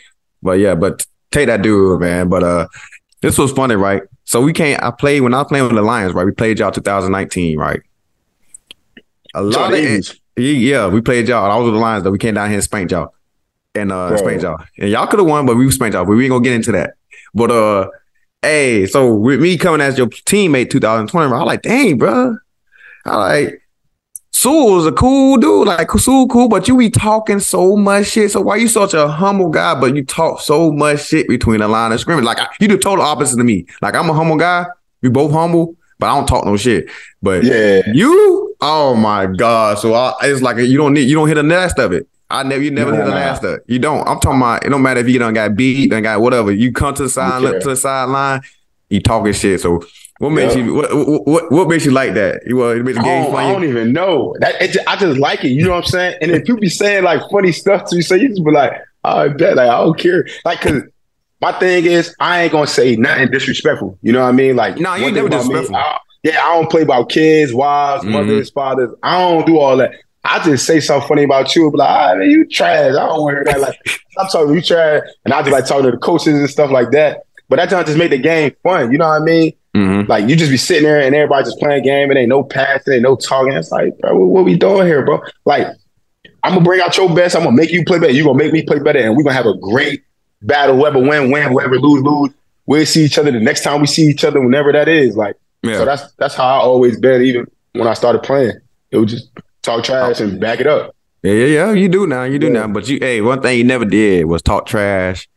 [0.43, 2.31] But yeah, but take that dude, man.
[2.31, 2.69] But uh
[3.21, 4.03] this was funny, right?
[4.25, 6.25] So we can't I played when I was playing with the Lions, right?
[6.25, 7.83] We played y'all 2019, right?
[9.35, 11.51] A lot Jordan of yeah, we played y'all.
[11.51, 12.11] I was with the Lions though.
[12.13, 13.13] We came down here and spanked y'all.
[13.75, 14.17] And uh Bro.
[14.17, 14.65] spanked y'all.
[14.79, 16.07] And y'all could have won, but we spanked y'all.
[16.07, 16.95] But we ain't gonna get into that.
[17.35, 17.91] But uh
[18.41, 22.39] hey, so with me coming as your teammate 2020, I'm like, dang, bro.
[23.05, 23.66] I like
[24.39, 28.31] Sewell was a cool dude, like Sewell cool, but you be talking so much shit.
[28.31, 31.69] So why you such a humble guy, but you talk so much shit between the
[31.69, 32.27] line of scrimmage?
[32.27, 33.65] Like I- you the total opposite of me.
[33.81, 34.67] Like I'm a humble guy.
[35.01, 36.91] We both humble, but I don't talk no shit.
[37.23, 37.81] But Yeah.
[37.95, 39.79] you, oh my god!
[39.79, 42.07] So I, it's like you don't need, you don't hit the last of it.
[42.29, 43.63] I never, you never Nah, hit the last of it.
[43.69, 44.07] You don't.
[44.07, 44.67] I'm talking about.
[44.67, 46.53] It don't matter if you done got beat, done got whatever.
[46.53, 48.43] You come to the side, look to the sideline,
[48.91, 49.63] you talking shit.
[49.63, 49.83] So
[50.19, 50.65] what makes Yeah.
[50.65, 50.75] you?
[50.75, 52.43] What, what what makes you like that?
[52.47, 53.35] You want it makes the game fun.
[53.45, 54.35] I don't even know.
[54.41, 55.49] That it, I just like it.
[55.51, 56.19] You know what I'm saying?
[56.21, 58.73] And if people be saying like funny stuff to you, so you just be like,
[59.05, 60.27] I bet, like I don't care.
[60.45, 60.83] Like, cause
[61.41, 63.99] my thing is, I ain't gonna say nothing disrespectful.
[64.03, 64.57] You know what I mean?
[64.57, 65.77] Like, Nah, you ain't never about me, disrespectful.
[65.77, 68.11] I- yeah, I don't play about kids, wives, Mhm.
[68.11, 68.91] mothers, fathers.
[69.03, 69.93] I don't do all that.
[70.25, 72.91] I just say something funny about you, be like, ah, man, you trash.
[72.91, 73.61] I don't want to hear that.
[73.61, 73.79] Like,
[74.19, 76.91] I'm talking you trash, and I just like talking to the coaches and stuff like
[76.93, 77.26] that.
[77.49, 78.91] But that time just made the game fun.
[78.93, 79.53] You know what I mean?
[79.77, 80.09] Mhm.
[80.09, 82.95] Like you just be sitting there and everybody just playing game and ain't no passing,
[82.95, 83.53] ain't no talking.
[83.53, 85.21] It's like, bro, what, what we doing here, bro?
[85.45, 85.67] Like,
[86.43, 87.37] I'm gonna bring out your best.
[87.37, 88.13] I'm gonna make you play better.
[88.13, 90.03] You're gonna make me play better, and we're gonna have a great
[90.43, 90.77] battle.
[90.77, 91.51] Whoever win, win.
[91.51, 92.31] Whoever lose, lose.
[92.67, 95.17] We'll see each other the next time we see each other, whenever that is.
[95.17, 95.79] Like, Yeah.
[95.79, 97.23] so that's that's how I always been.
[97.23, 98.57] Even when I started playing,
[98.91, 99.29] it was just
[99.63, 100.95] talk trash and back it up.
[101.23, 101.73] Yeah, yeah, yeah.
[101.73, 102.23] You do now.
[102.25, 102.67] You do now.
[102.69, 105.29] But you, hey, one thing you never did was talk trash,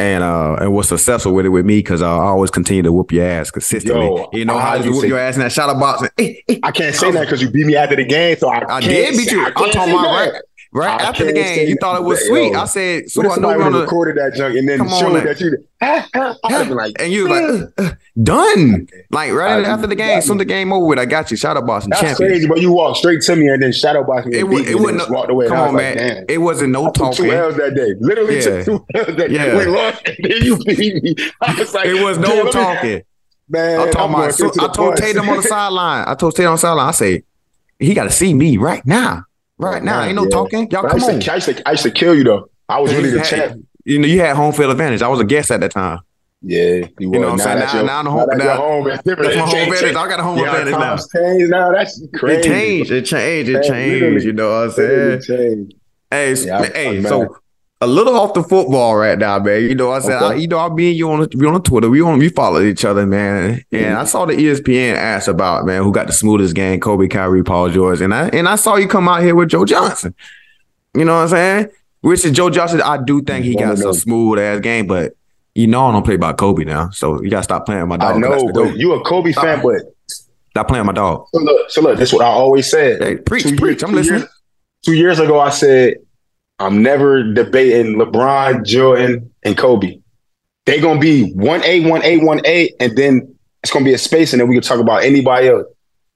[0.00, 3.12] and uh, and was successful with it with me because I always continue to whoop
[3.12, 4.06] your ass consistently.
[4.06, 6.08] Yo, you know how do whoop your ass in that shadow box.
[6.16, 8.38] And, eh, I can't say that because you beat me after the game.
[8.38, 9.42] So I, I did beat you.
[9.44, 10.42] I I'm talking about right,
[10.72, 11.68] right I after the game.
[11.68, 12.52] You thought it was that, sweet.
[12.52, 12.60] yo.
[12.60, 13.80] I said, so I know somebody we're would've on the.
[13.86, 15.20] recorded that junk and then showed now.
[15.24, 15.56] that you.
[15.82, 18.86] Ah, ah, I'd have been like, And you was like, uh, uh, done.
[19.10, 21.36] Like right after the game, soon the game over with, I got you.
[21.36, 22.30] Shadow box and That's champion.
[22.30, 24.36] crazy, but you walked straight to me and then shadow me.
[24.36, 24.98] It, and wa- beat me it wasn't.
[25.10, 25.48] no- walked away.
[25.48, 25.96] Come on, man.
[26.18, 26.24] like.
[26.30, 27.30] It wasn't no I took two talking.
[27.30, 27.94] L's that day.
[27.98, 28.62] Literally Yeah.
[28.64, 29.44] two L's that Yeah.
[29.46, 29.56] day.
[29.58, 31.14] We lost, and then you beat me.
[31.40, 33.02] I was like, It was no talking.
[33.48, 34.34] Man, I'm I'm about.
[34.34, 34.96] So, I told.
[34.96, 36.04] Tatum on the sideline.
[36.06, 36.86] I told Tatum on the sideline.
[36.88, 37.24] I say,
[37.80, 39.24] he got to see me right now.
[39.60, 40.28] Right now, ain't no Yeah.
[40.30, 40.70] talking.
[40.70, 41.20] Y'all But come I on.
[41.20, 42.50] to, I, used to, I used to kill you though.
[42.68, 43.64] I was really the had, champ.
[43.84, 45.02] You know, you had home field advantage.
[45.02, 46.00] I was a guest at that time.
[46.42, 47.58] Yeah, you, You know what I'm saying?
[47.58, 48.84] Now, your- now, the home, now, home.
[48.88, 49.94] That's my home advantage.
[49.96, 50.96] I got a home Yeah, advantage now.
[50.96, 51.72] changed now.
[51.72, 52.38] That's crazy.
[52.38, 52.90] It changed.
[52.92, 53.50] It changed.
[53.50, 54.24] It changed.
[54.24, 55.20] You know what I'm saying?
[55.22, 55.74] changed.
[56.10, 56.96] Hey, Yeah, I'm- hey.
[56.98, 57.36] I'm so.
[57.82, 59.62] A little off the football right now, man.
[59.62, 60.34] You know, I said, Okay.
[60.34, 61.88] I, you know, I'll be you on we on Twitter.
[61.88, 63.44] We on we follow each other, man.
[63.44, 63.98] And Mm-hmm.
[63.98, 67.70] I saw the ESPN ask about man who got the smoothest game, Kobe, Kyrie, Paul
[67.70, 70.14] George, and I and I saw you come out here with Joe Johnson.
[70.94, 71.68] You know what I'm saying?
[72.02, 72.82] Which is Joe Johnson.
[72.82, 75.12] I do think he got some smooth ass game, but
[75.54, 78.16] you know I don't play by Kobe now, so you gotta stop playing my dog.
[78.16, 79.82] I know, but you a Kobe fan, but
[80.50, 81.26] stop playing my dog.
[81.32, 83.02] So look, so look, this is what I always said.
[83.02, 83.82] Hey, preach, Two preach.
[83.82, 84.20] I'm two listening.
[84.20, 84.30] Years,
[84.84, 85.94] two years ago, I said
[86.60, 89.98] I'm never debating LeBron, Jordan, and Kobe.
[90.66, 93.98] They're gonna be one A, one A, one A, and then it's gonna be a
[93.98, 95.66] space, and then we can talk about anybody else.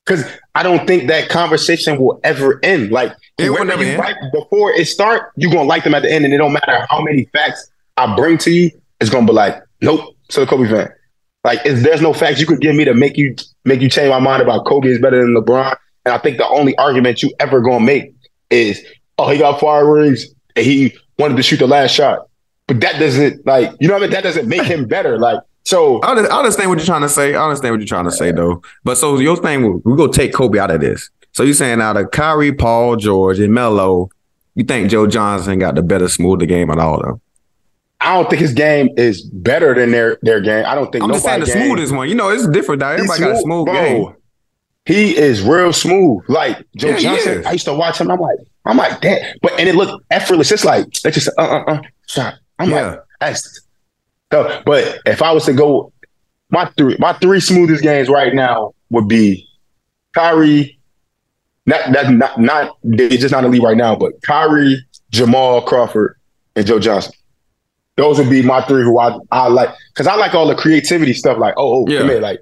[0.04, 0.24] Because
[0.54, 2.92] I don't think that conversation will ever end.
[2.92, 3.98] Like It whoever you end.
[3.98, 6.86] like before it start, you're gonna like them at the end, and it don't matter
[6.90, 8.70] how many facts I bring to you.
[9.00, 10.92] It's gonna be like, nope, so the Kobe fan.
[11.42, 13.34] Like, if there's no facts you could give me to make you
[13.64, 15.74] make you change my mind about Kobe is better than LeBron,
[16.04, 18.14] and I think the only argument you ever gonna make
[18.50, 18.84] is,
[19.18, 22.28] oh, he got fire rings and he wanted to shoot the last shot.
[22.66, 24.12] But that doesn't like, you know what I mean?
[24.12, 25.18] That doesn't make him better.
[25.18, 27.34] Like, so I understand what you're trying to say.
[27.34, 28.62] I understand what you're trying to say though.
[28.84, 31.10] But so your thing, we're gonna take Kobe out of this.
[31.32, 34.08] So you're saying out of Kyrie, Paul, George, and Melo,
[34.54, 37.20] you think Joe Johnson got the better, smoother game at all though?
[38.00, 40.64] I don't think his game is better than their their game.
[40.66, 42.08] I don't think I'm just saying the game- smoothest one.
[42.08, 42.80] You know, it's different.
[42.80, 42.90] Now.
[42.90, 43.74] Everybody got a smooth bro.
[43.74, 44.14] game.
[44.86, 46.22] He is real smooth.
[46.28, 47.46] Like Joe Yeah, Johnson.
[47.46, 48.10] I used to watch him.
[48.10, 49.36] I'm like, I'm like, damn.
[49.42, 50.52] But and it looked effortless.
[50.52, 52.34] It's like they just uh uh uh shot.
[52.58, 52.86] I'm Yeah.
[52.90, 53.60] like, that's
[54.32, 54.62] so.
[54.66, 55.92] But if I was to go,
[56.50, 59.48] my three my three smoothest games right now would be
[60.14, 60.78] Kyrie.
[61.66, 65.62] Not that not not they're just not in the league right now, but Kyrie, Jamal
[65.62, 66.16] Crawford,
[66.56, 67.12] and Joe Johnson.
[67.96, 71.14] Those would be my three who I I like because I like all the creativity
[71.14, 71.38] stuff.
[71.38, 72.00] Like, oh, oh Yeah.
[72.00, 72.40] come here, like.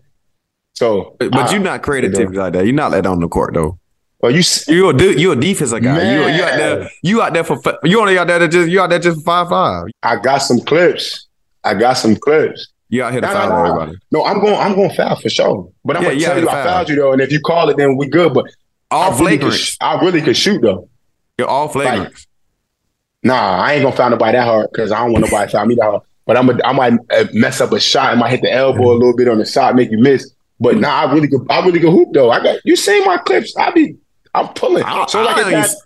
[0.75, 2.65] So, But, I- you're not creative like that.
[2.65, 3.79] You're not that on the court though.
[4.21, 6.01] Well, you you're a de- you're a defensive guy.
[6.03, 8.81] You you out there you out there for you only out there to just you
[8.81, 9.87] out there just for five five.
[10.05, 11.27] I got some clips.
[11.65, 12.69] I got some clips.
[12.89, 13.99] You out here to foul everybody.
[14.13, 14.55] No, I'm going.
[14.55, 15.69] I'm going to foul for sure.
[15.85, 16.65] But I'm Yeah, gonna you tell you, I to foul.
[16.67, 18.33] fouled you though, and if you call it, then we good.
[18.35, 18.45] But
[18.93, 20.89] All I really could, I really could shoot though.
[21.39, 22.15] You're all flagrant.
[23.25, 25.67] Nah, I ain't gonna foul nobody that hard because I don't want nobody to foul
[25.67, 26.03] me that hard.
[26.27, 28.13] But I'm a, I might uh, mess up a shot.
[28.13, 30.31] I might hit the elbow a little bit on the shot, make you miss.
[30.63, 31.47] But nah, I really could.
[31.51, 32.31] I really could hoop though.
[32.31, 32.77] I got you.
[32.77, 33.55] Seen my clips?
[33.57, 33.97] I be.
[34.35, 34.85] I'm pulling.
[34.85, 35.77] I- so like I I, don't said,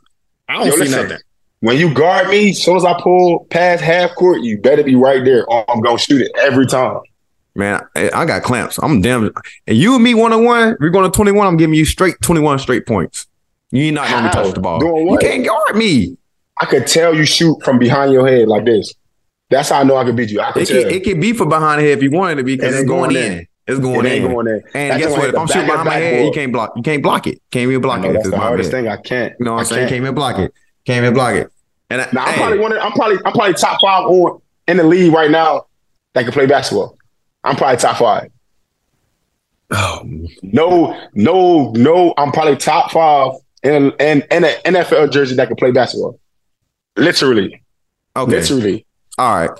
[0.48, 1.18] I don't Yo, see listen, nothing.
[1.60, 4.94] When you guard me, as soon as I pull past half court, you better be
[4.94, 5.44] right there.
[5.46, 7.00] Or I'm gonna shoot it every time.
[7.54, 8.78] Man, I, I got clamps.
[8.82, 9.30] I'm damn.
[9.66, 11.46] And you and me one on one, we're going to 21.
[11.46, 13.26] I'm giving you straight 21 straight points.
[13.70, 14.42] You not going to How?
[14.42, 14.82] touch the ball.
[15.10, 16.18] You can't guard me.
[16.60, 18.92] I could tell you shoot from behind your head like this.
[19.48, 20.38] That's how I know I can beat you.
[20.42, 20.82] I can It tell.
[20.82, 22.80] can, it can be for behind the head if you wanted to be because It
[22.80, 23.32] it's going, going in.
[23.38, 23.46] in.
[23.66, 24.30] It's going It in.
[24.30, 24.62] going in.
[24.74, 25.28] And That's guess what?
[25.30, 26.72] If I'm shooting behind my head, you can't block.
[26.76, 27.42] You can't block it.
[27.50, 28.12] Can't even block it.
[28.12, 28.84] that's the my hardest bad.
[28.84, 28.88] thing.
[28.88, 29.34] I can't.
[29.38, 29.78] You know what I I'm saying?
[29.80, 29.90] can't.
[29.90, 30.54] Can't even block it.
[30.86, 31.52] Can't even block it.
[31.90, 32.72] And I, Now I'm hey, probably one.
[32.72, 35.66] Of, I'm probably I'm probably top five on in the league right now
[36.14, 36.96] that can play basketball.
[37.44, 38.30] I'm probably top five.
[39.72, 40.00] oh,
[40.42, 42.14] No, no, no.
[42.16, 46.18] I'm probably top five in in, in an NFL jersey that can play basketball.
[46.96, 47.62] Literally,
[48.16, 48.30] okay.
[48.30, 48.86] literally.
[49.18, 49.50] All right.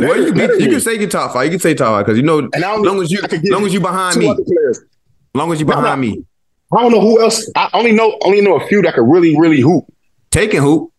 [0.00, 1.44] Hey, well, you, can, you can say you top five.
[1.44, 3.20] You can say top five because you know, And I as long as you,
[3.50, 4.34] long as you behind me,
[5.34, 6.24] long as you behind me,
[6.72, 7.50] I don't know who else.
[7.54, 9.84] I only know only know a few that could really really hoop.
[10.30, 10.90] taking hoop,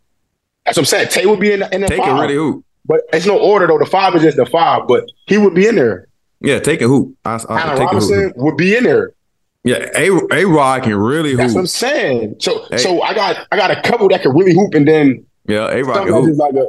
[0.65, 1.09] That's what I'm saying.
[1.09, 2.19] Tay would be in the, in the taking five.
[2.21, 2.63] really hoop.
[2.85, 3.77] But it's no order though.
[3.79, 6.07] The five is just the five, but he would be in there.
[6.39, 7.15] Yeah, taking hoop.
[7.25, 8.37] I, I, Allen Robinson hoop.
[8.37, 9.11] would be in there.
[9.63, 11.39] Yeah, A A Rod can really hoop.
[11.39, 12.35] That's what I'm saying.
[12.39, 15.25] So a- so I got I got a couple that can really hoop, and then
[15.47, 16.37] yeah, A Rod can hoop.
[16.37, 16.67] Like a,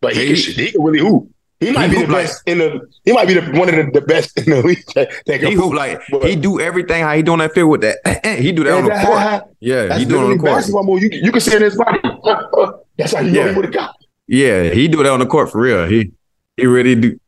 [0.00, 1.30] but he, he, he can really hoop.
[1.60, 2.88] He might he be the best like, in the.
[3.04, 4.82] He might be the, one of the, the best in the league.
[4.94, 7.82] That, that he hoop like but, he do everything how he doing that field with
[7.82, 7.98] that.
[8.40, 9.54] he do that on the court.
[9.60, 10.52] yeah, he do it on the court.
[10.52, 11.02] Basketball move.
[11.02, 12.00] You, you can see in his body.
[12.96, 13.44] That's how you yeah.
[13.44, 13.96] know he would have got.
[14.26, 15.86] Yeah, he do that on the court for real.
[15.86, 16.12] He
[16.56, 17.20] he really do.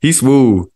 [0.00, 0.68] he smooth.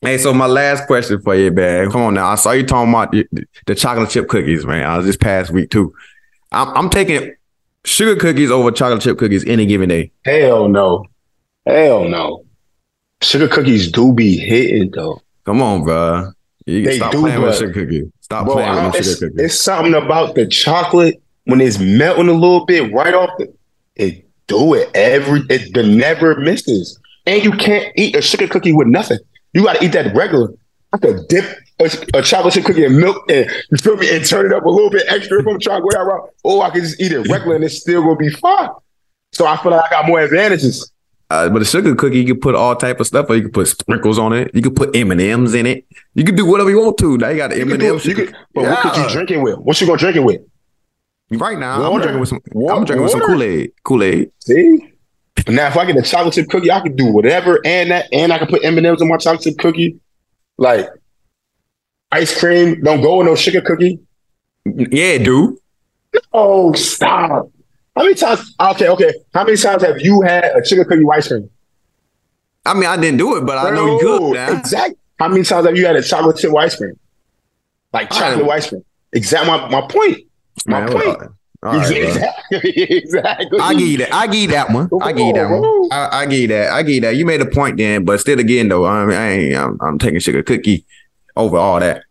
[0.00, 1.90] Hey, so my last question for you, man.
[1.90, 2.28] Come on now.
[2.28, 3.26] I saw you talking about the,
[3.66, 4.84] the chocolate chip cookies, man.
[4.84, 5.92] I was this past week too.
[6.52, 7.34] I'm, I'm taking
[7.84, 10.12] sugar cookies over chocolate chip cookies any given day.
[10.24, 11.04] Hell no.
[11.68, 12.46] Hell no.
[13.20, 15.20] Sugar cookies do be hitting though.
[15.44, 16.32] Come on, bro.
[16.64, 18.06] You they stop do, playing with sugar cookies.
[18.20, 19.44] Stop bro, playing with sugar cookies.
[19.44, 23.52] It's something about the chocolate when it's melting a little bit right off the.
[23.96, 25.42] It do it every.
[25.50, 29.18] It the never misses, and you can't eat a sugar cookie with nothing.
[29.52, 30.54] You got to eat that regular.
[30.94, 31.44] I could dip
[31.80, 34.64] a, a, chocolate chip cookie in milk and you feel me and turn it up
[34.64, 36.30] a little bit extra if I'm trying to go.
[36.44, 38.70] Or I can just eat it regular and it's still gonna be fine.
[39.32, 40.90] So I feel like I got more advantages.
[41.30, 43.50] Uh, but a sugar cookie, you can put all type of stuff, or you can
[43.52, 44.50] put sprinkles on it.
[44.54, 45.84] You can put M and M's in it.
[46.14, 47.18] You can do whatever you want to.
[47.18, 48.04] Now you got M and M's.
[48.04, 48.16] But
[48.62, 48.70] yeah.
[48.70, 49.58] what could you drink it with?
[49.58, 50.40] What you gonna drink it with?
[51.30, 51.94] Right now, water.
[51.94, 52.40] I'm drinking with some.
[52.52, 52.74] Water.
[52.74, 53.72] I'm drinking with some Kool Aid.
[53.84, 54.32] Kool Aid.
[54.40, 54.92] See.
[55.46, 58.32] Now, if I get a chocolate chip cookie, I can do whatever, and that, and
[58.32, 60.00] I can put M and M's in my chocolate chip cookie.
[60.56, 60.88] Like
[62.10, 64.00] ice cream, don't go with no sugar cookie.
[64.64, 65.56] Yeah, dude.
[66.32, 67.50] Oh, stop.
[67.98, 68.54] How many times?
[68.60, 69.12] Ah, okay, okay.
[69.34, 71.50] How many times have you had a sugar cookie ice cream?
[72.64, 74.34] I mean, I didn't do it, but I know you could.
[74.34, 74.56] Now.
[74.56, 74.96] Exactly.
[75.18, 76.96] How many times have you had a chocolate chip ice cream?
[77.92, 78.84] Like chocolate ice cream.
[79.12, 79.50] Exactly.
[79.50, 80.18] My, my point.
[80.66, 81.32] My Man, point.
[81.60, 82.70] Right, exactly.
[82.98, 83.58] exactly.
[83.58, 84.14] I give you that.
[84.14, 84.88] I give you that one.
[85.02, 85.88] I give you that one.
[85.90, 86.70] I, I give you that.
[86.70, 87.16] I give you that.
[87.16, 89.56] You made a point then, but still, again though, I mean, I ain't.
[89.56, 90.84] I'm, I'm taking sugar cookie
[91.34, 92.04] over all that.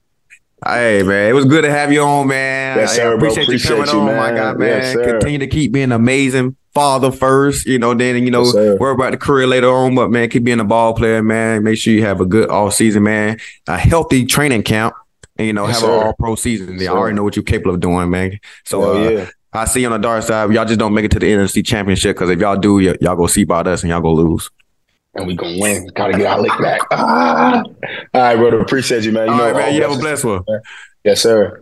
[0.65, 2.77] Hey man, it was good to have you on, man.
[2.77, 4.17] Yes, sir, I appreciate, appreciate you coming you, on, man.
[4.17, 4.81] my God, man.
[4.81, 8.93] Yes, Continue to keep being amazing father first, you know, then you know, yes, worry
[8.93, 9.95] about the career later on.
[9.95, 11.63] But man, keep being a ball player, man.
[11.63, 13.39] Make sure you have a good all season, man.
[13.67, 14.95] A healthy training camp,
[15.37, 16.79] and you know, yes, have an all pro season.
[16.79, 18.39] Yes, I already know what you're capable of doing, man.
[18.65, 19.29] So uh, yeah.
[19.53, 20.51] I see you on the dark side.
[20.51, 23.15] Y'all just don't make it to the NFC championship because if y'all do, y- y'all
[23.15, 24.49] go see about us and y'all go lose
[25.17, 25.87] and we gonna win.
[25.95, 26.81] Gotta get our lick back.
[26.91, 27.63] Ah.
[27.63, 27.75] All
[28.13, 28.59] right, brother.
[28.59, 29.27] Appreciate you, man.
[29.27, 29.75] You all know, right, man.
[29.75, 30.43] You have a blessed one.
[31.03, 31.61] Yes, sir.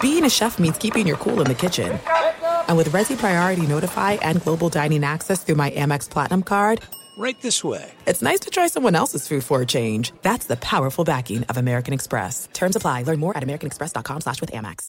[0.00, 1.98] Being a chef means keeping your cool in the kitchen.
[2.68, 6.80] And with Resy Priority Notify and Global Dining Access through my Amex Platinum card,
[7.18, 7.90] right this way.
[8.06, 10.12] It's nice to try someone else's food for a change.
[10.22, 12.48] That's the powerful backing of American Express.
[12.52, 13.02] Terms apply.
[13.02, 14.88] Learn more at americanexpress.com slash with Amex.